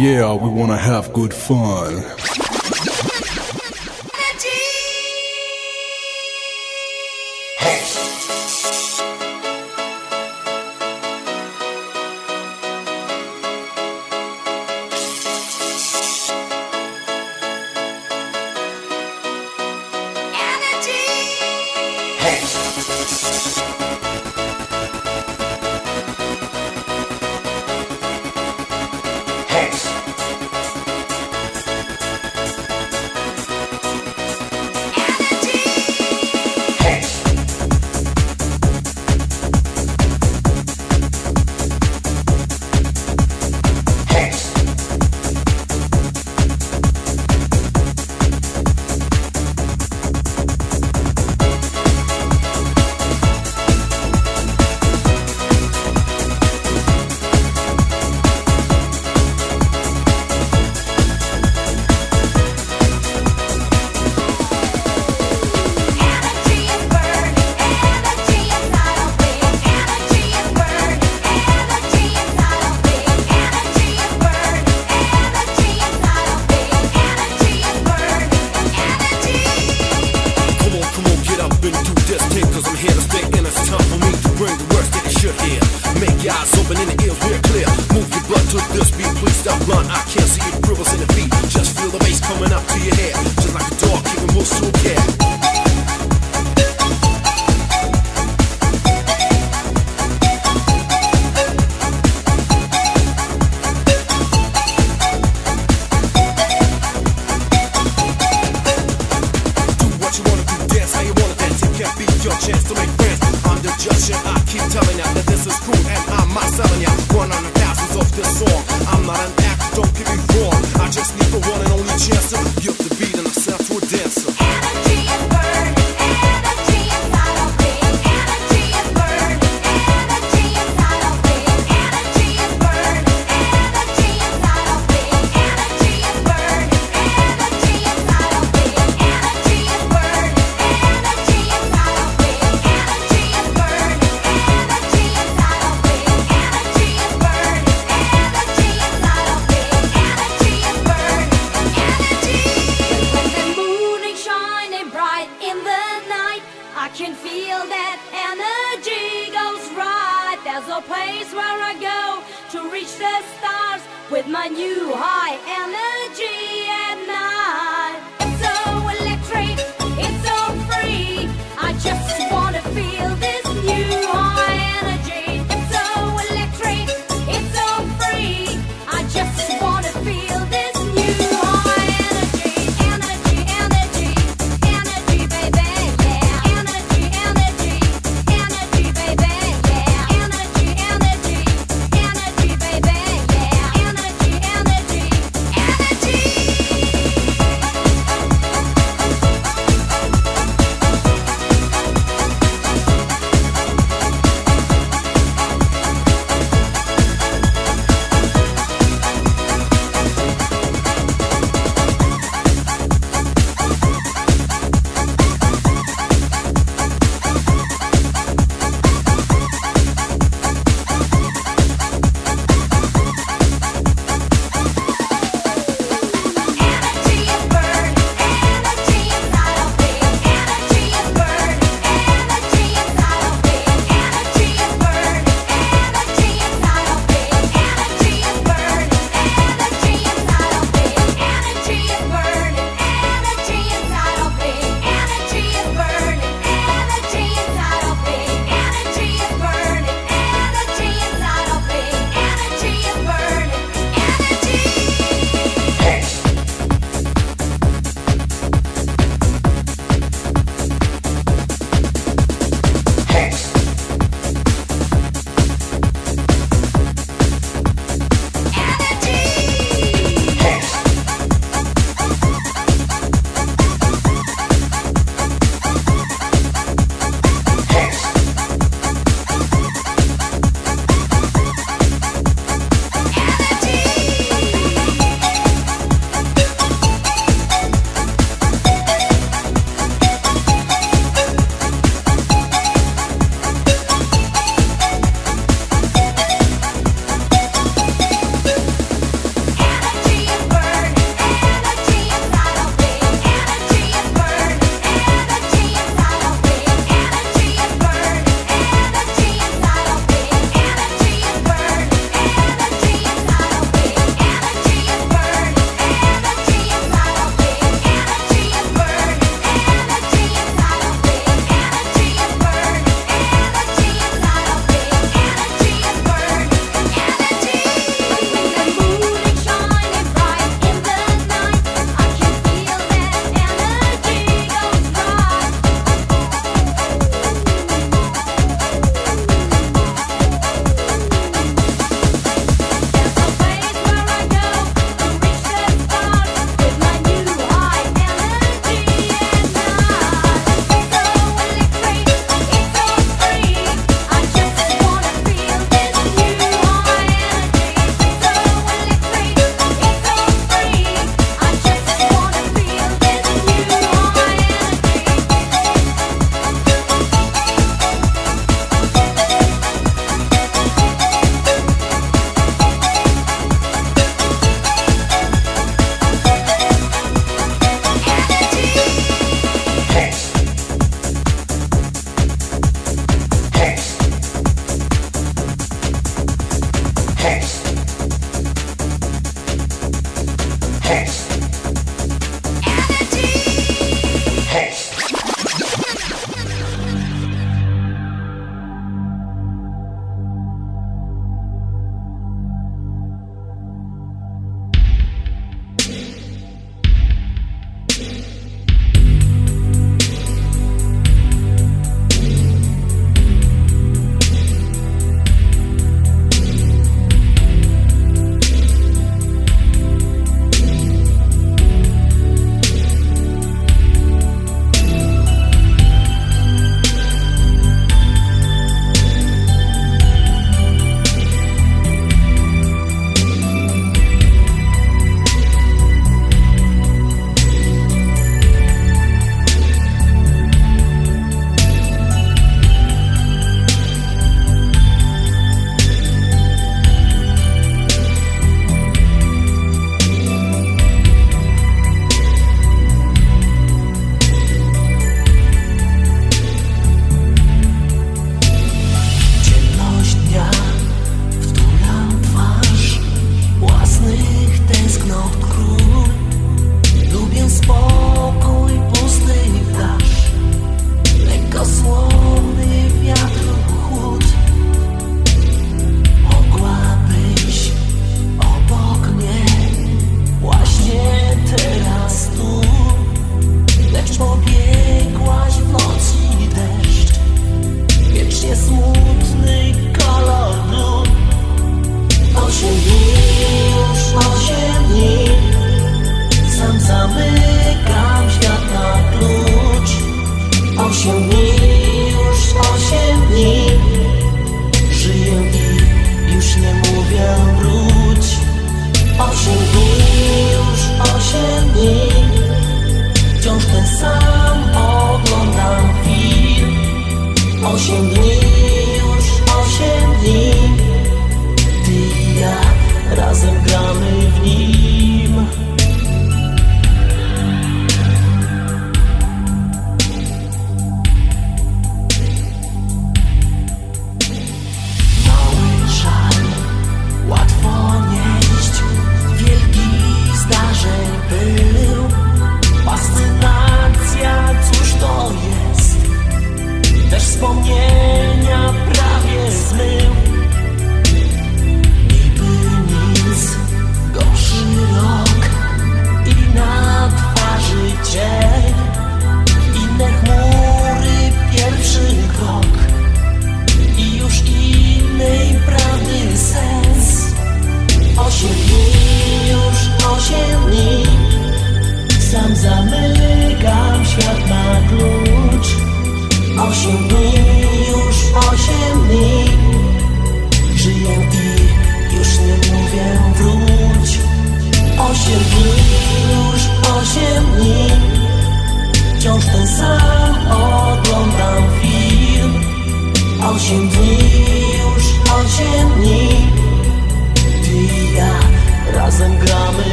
[0.00, 2.04] Yeah, we wanna have good fun.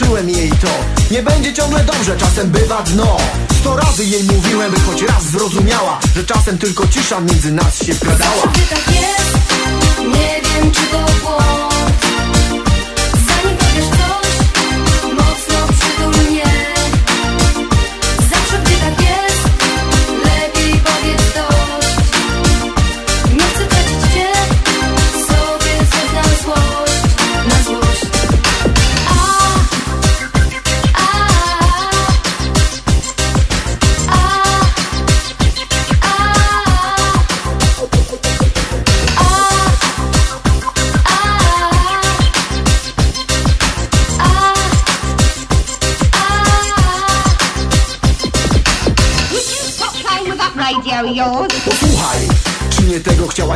[0.00, 0.68] Tłumaczyłem jej to.
[1.10, 3.16] Nie będzie ciągle dobrze Czasem bywa dno.
[3.60, 7.94] Sto razy jej mówiłem By choć raz zrozumiała Że czasem tylko cisza między nas się
[7.94, 9.38] wkradała tak jest,
[9.98, 11.00] nie wiem czy to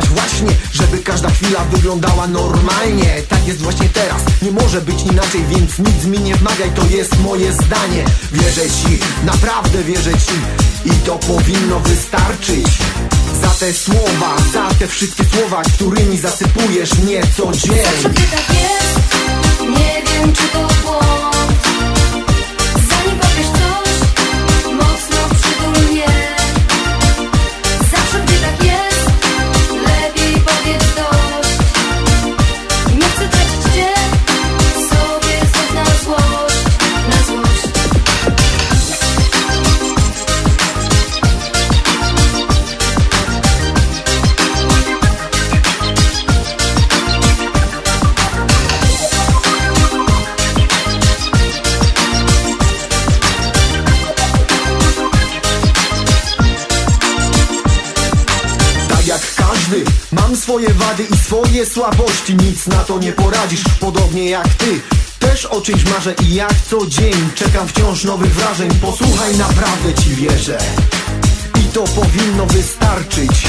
[0.01, 0.51] właśnie?
[0.71, 3.21] Żeby każda chwila wyglądała normalnie.
[3.29, 7.19] Tak jest właśnie teraz, nie może być inaczej Więc nic mi nie wmawiaj, to jest
[7.19, 8.05] moje zdanie.
[8.31, 10.35] Wierzę ci, naprawdę wierzę ci
[10.85, 12.67] I to powinno wystarczyć.
[13.41, 18.99] Za te słowa, za te wszystkie słowa Którymi zasypujesz mnie co dzień Zawsze tak jest,
[19.61, 21.54] nie wiem czy to błąd
[60.55, 62.35] swoje wady i swoje słabości.
[62.35, 64.81] Nic na to nie poradzisz, podobnie jak ty.
[65.19, 68.69] Też o czymś marzę i jak co dzień Czekam wciąż nowych wrażeń.
[68.81, 70.57] Posłuchaj, naprawdę ci wierzę.
[71.59, 73.47] I to powinno wystarczyć.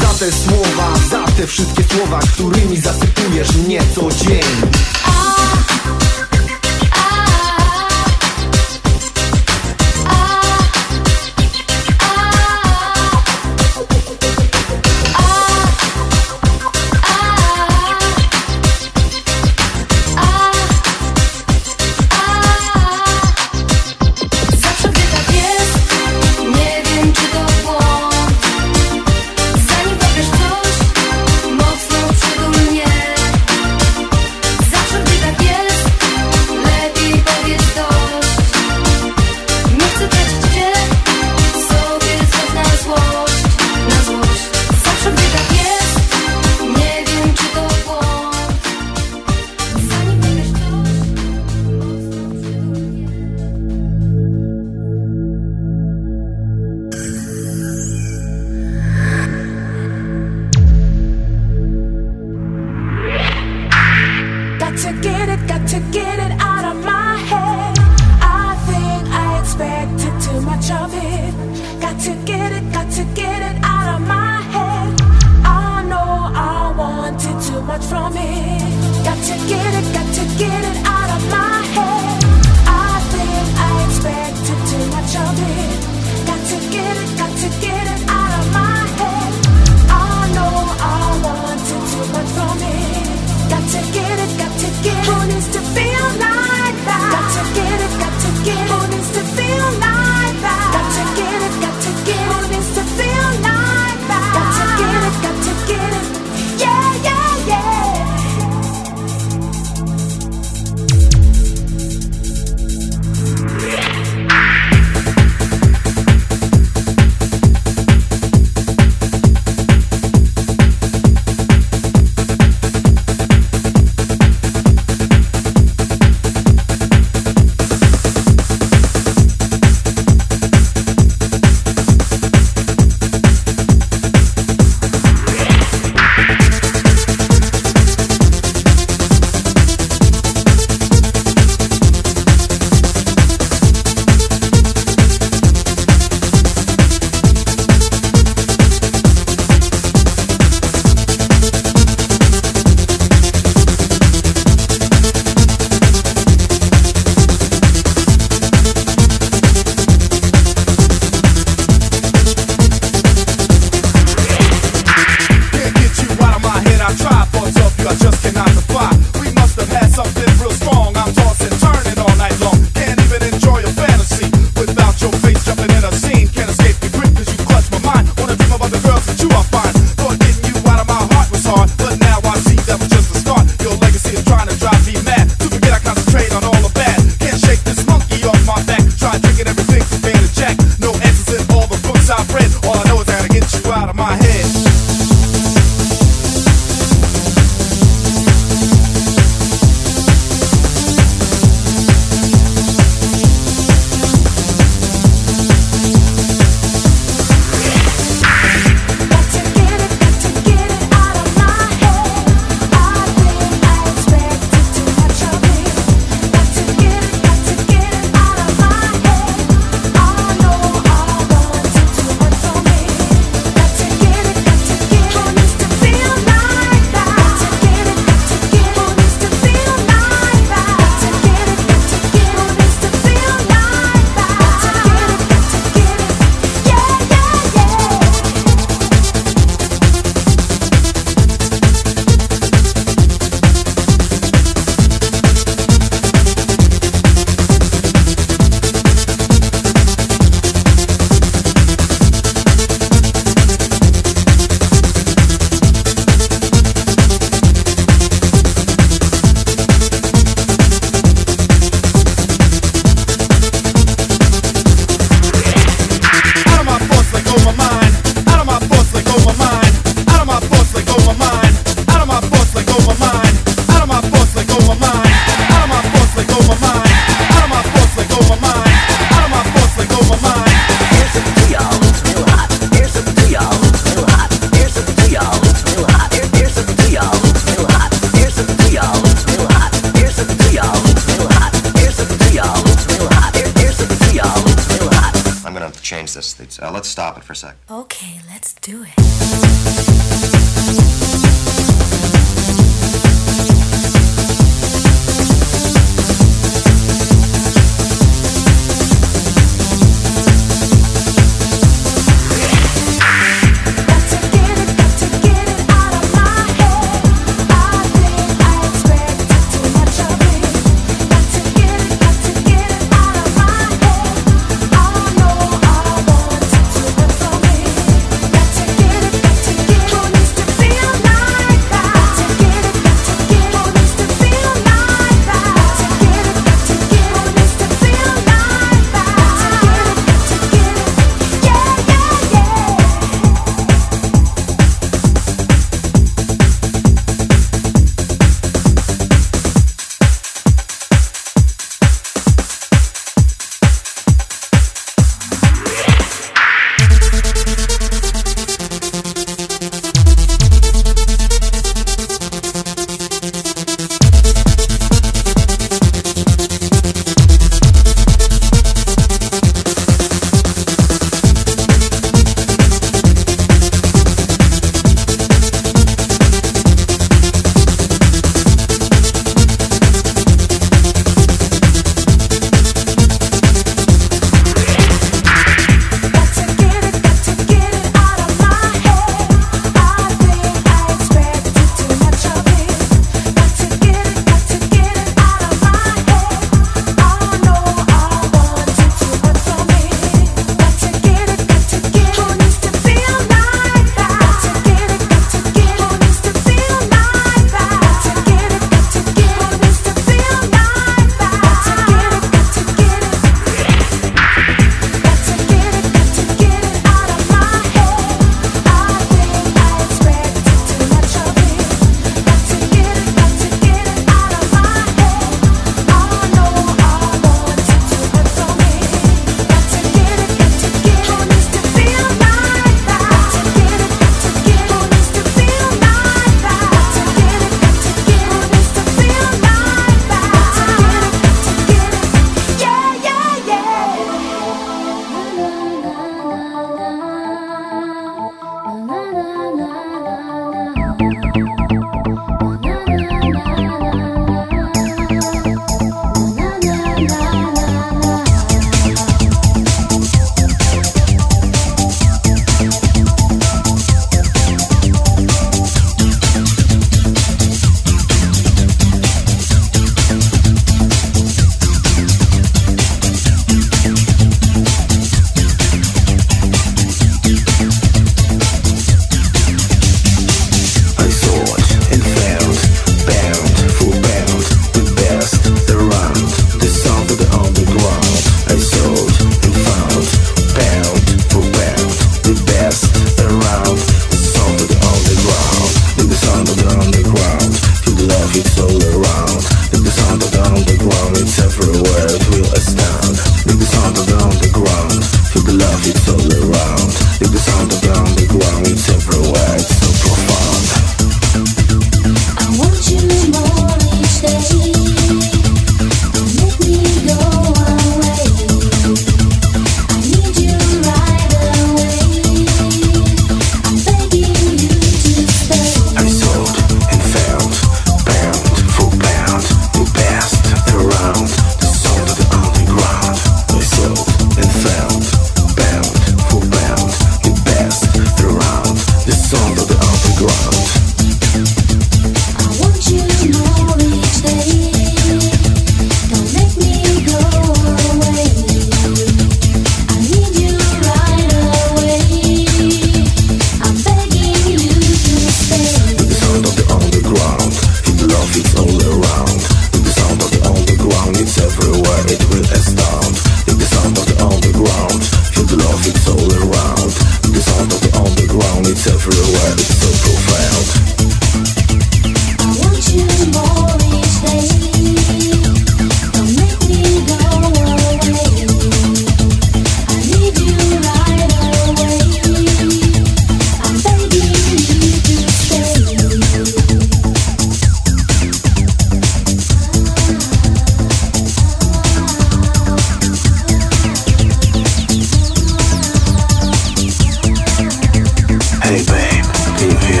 [0.00, 4.42] Za te słowa, za te wszystkie słowa Którymi zasypujesz mnie co dzień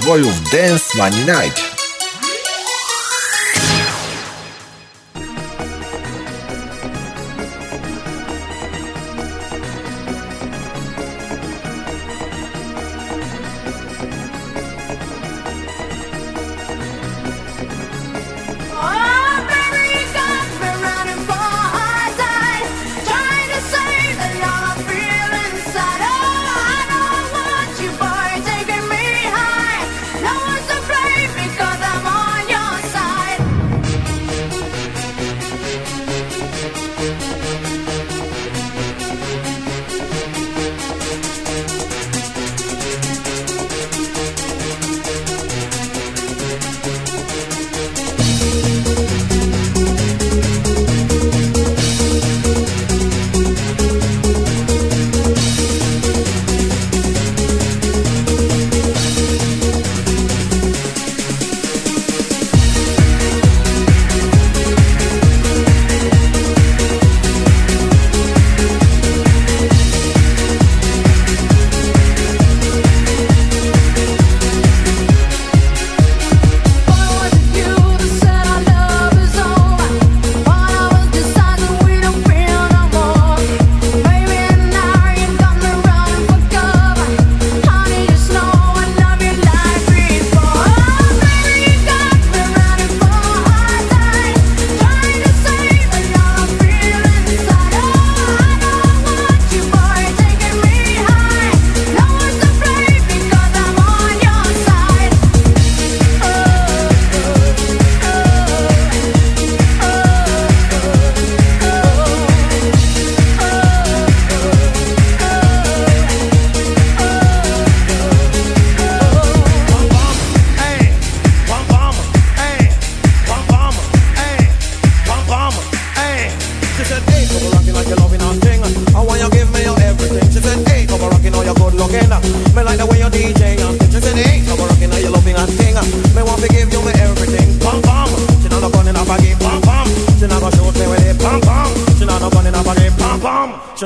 [0.00, 1.43] przebojów Dance Mania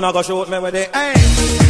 [0.09, 1.68] I go shoot me with the aim.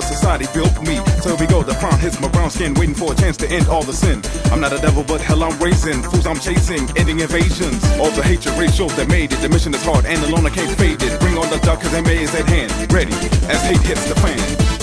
[0.00, 0.96] because society built me.
[1.20, 3.68] So we go, the crown hits my brown skin, waiting for a chance to end
[3.68, 4.22] all the sin.
[4.52, 6.02] I'm not a devil, but hell I'm raising.
[6.02, 7.82] Fools I'm chasing, ending invasions.
[7.98, 9.40] All the hatred racial, that made it.
[9.40, 11.20] The mission is hard, and alone I can't fade it.
[11.20, 12.70] Bring on the dark, cause MA is at hand.
[12.92, 13.14] Ready,
[13.48, 14.79] as hate hits the fan.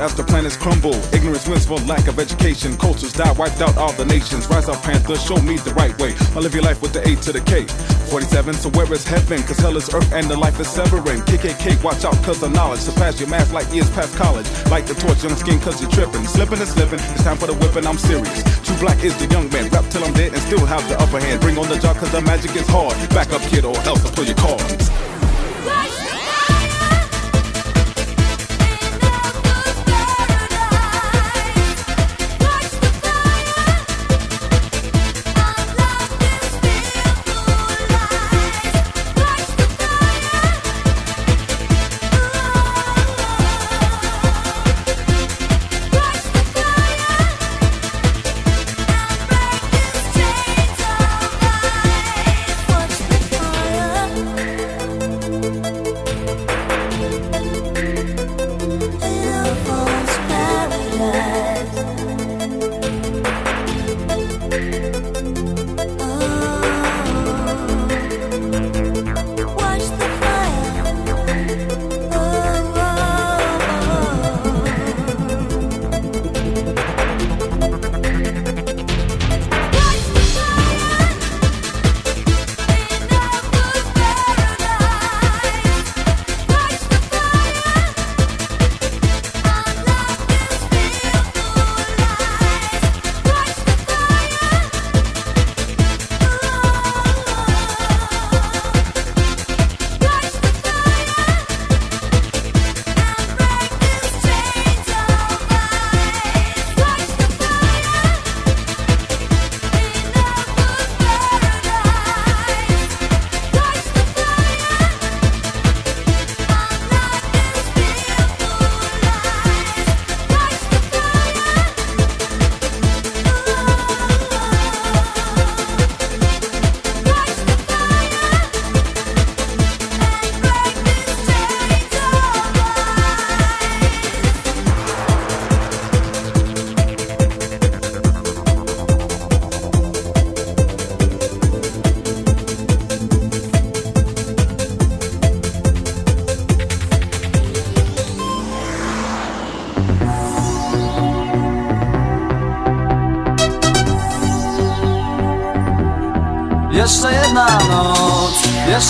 [0.00, 0.94] As the planets crumble.
[1.14, 2.76] Ignorance wins for lack of education.
[2.76, 4.48] Cultures die, wiped out all the nations.
[4.48, 6.14] Rise up, Panther, show me the right way.
[6.34, 7.66] I live your life with the A to the K.
[8.10, 9.42] 47, so where is heaven?
[9.42, 11.20] Cause hell is earth and the life is severing.
[11.22, 12.80] KKK, watch out cause of knowledge.
[12.80, 14.48] Surpass your math like years past college.
[14.70, 16.24] Light the torch, young skin cause you're tripping.
[16.26, 18.42] Slipping and slipping, it's time for the whipping, I'm serious.
[18.66, 19.68] True black is the young man.
[19.70, 21.40] Rap till I'm dead and still have the upper hand.
[21.40, 22.96] Bring on the job cause the magic is hard.
[23.10, 24.89] Back up, kid, or else I'll pull your cards.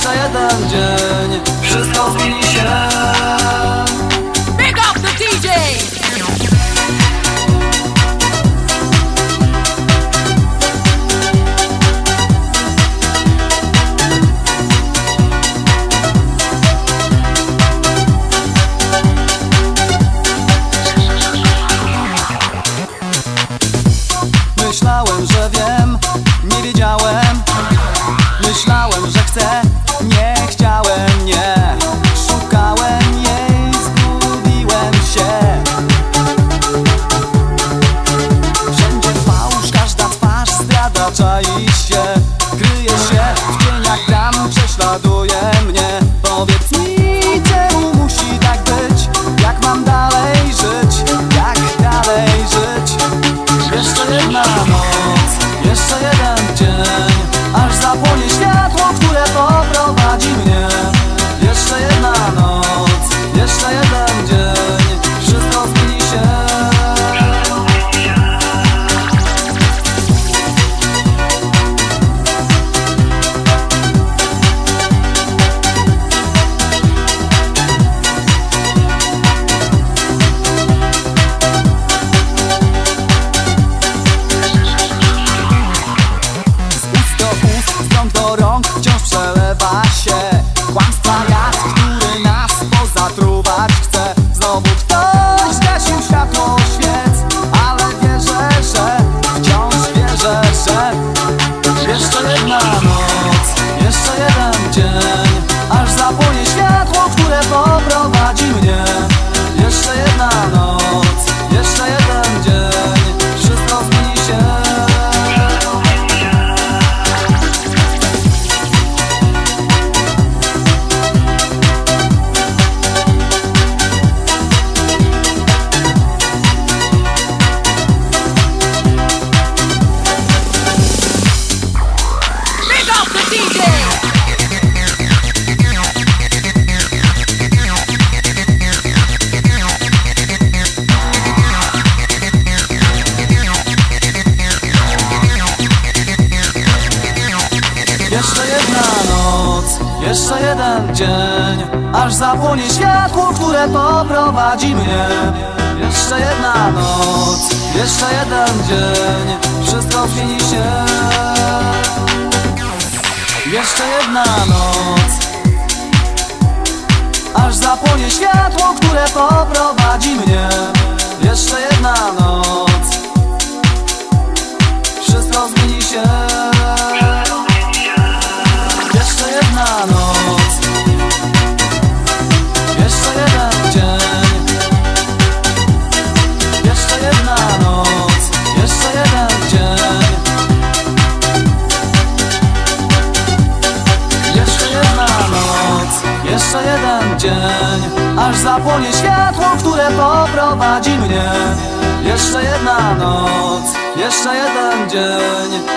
[0.03, 0.90] kayadan can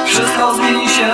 [0.06, 1.14] Wszystko zmieni się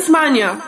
[0.00, 0.59] Hej,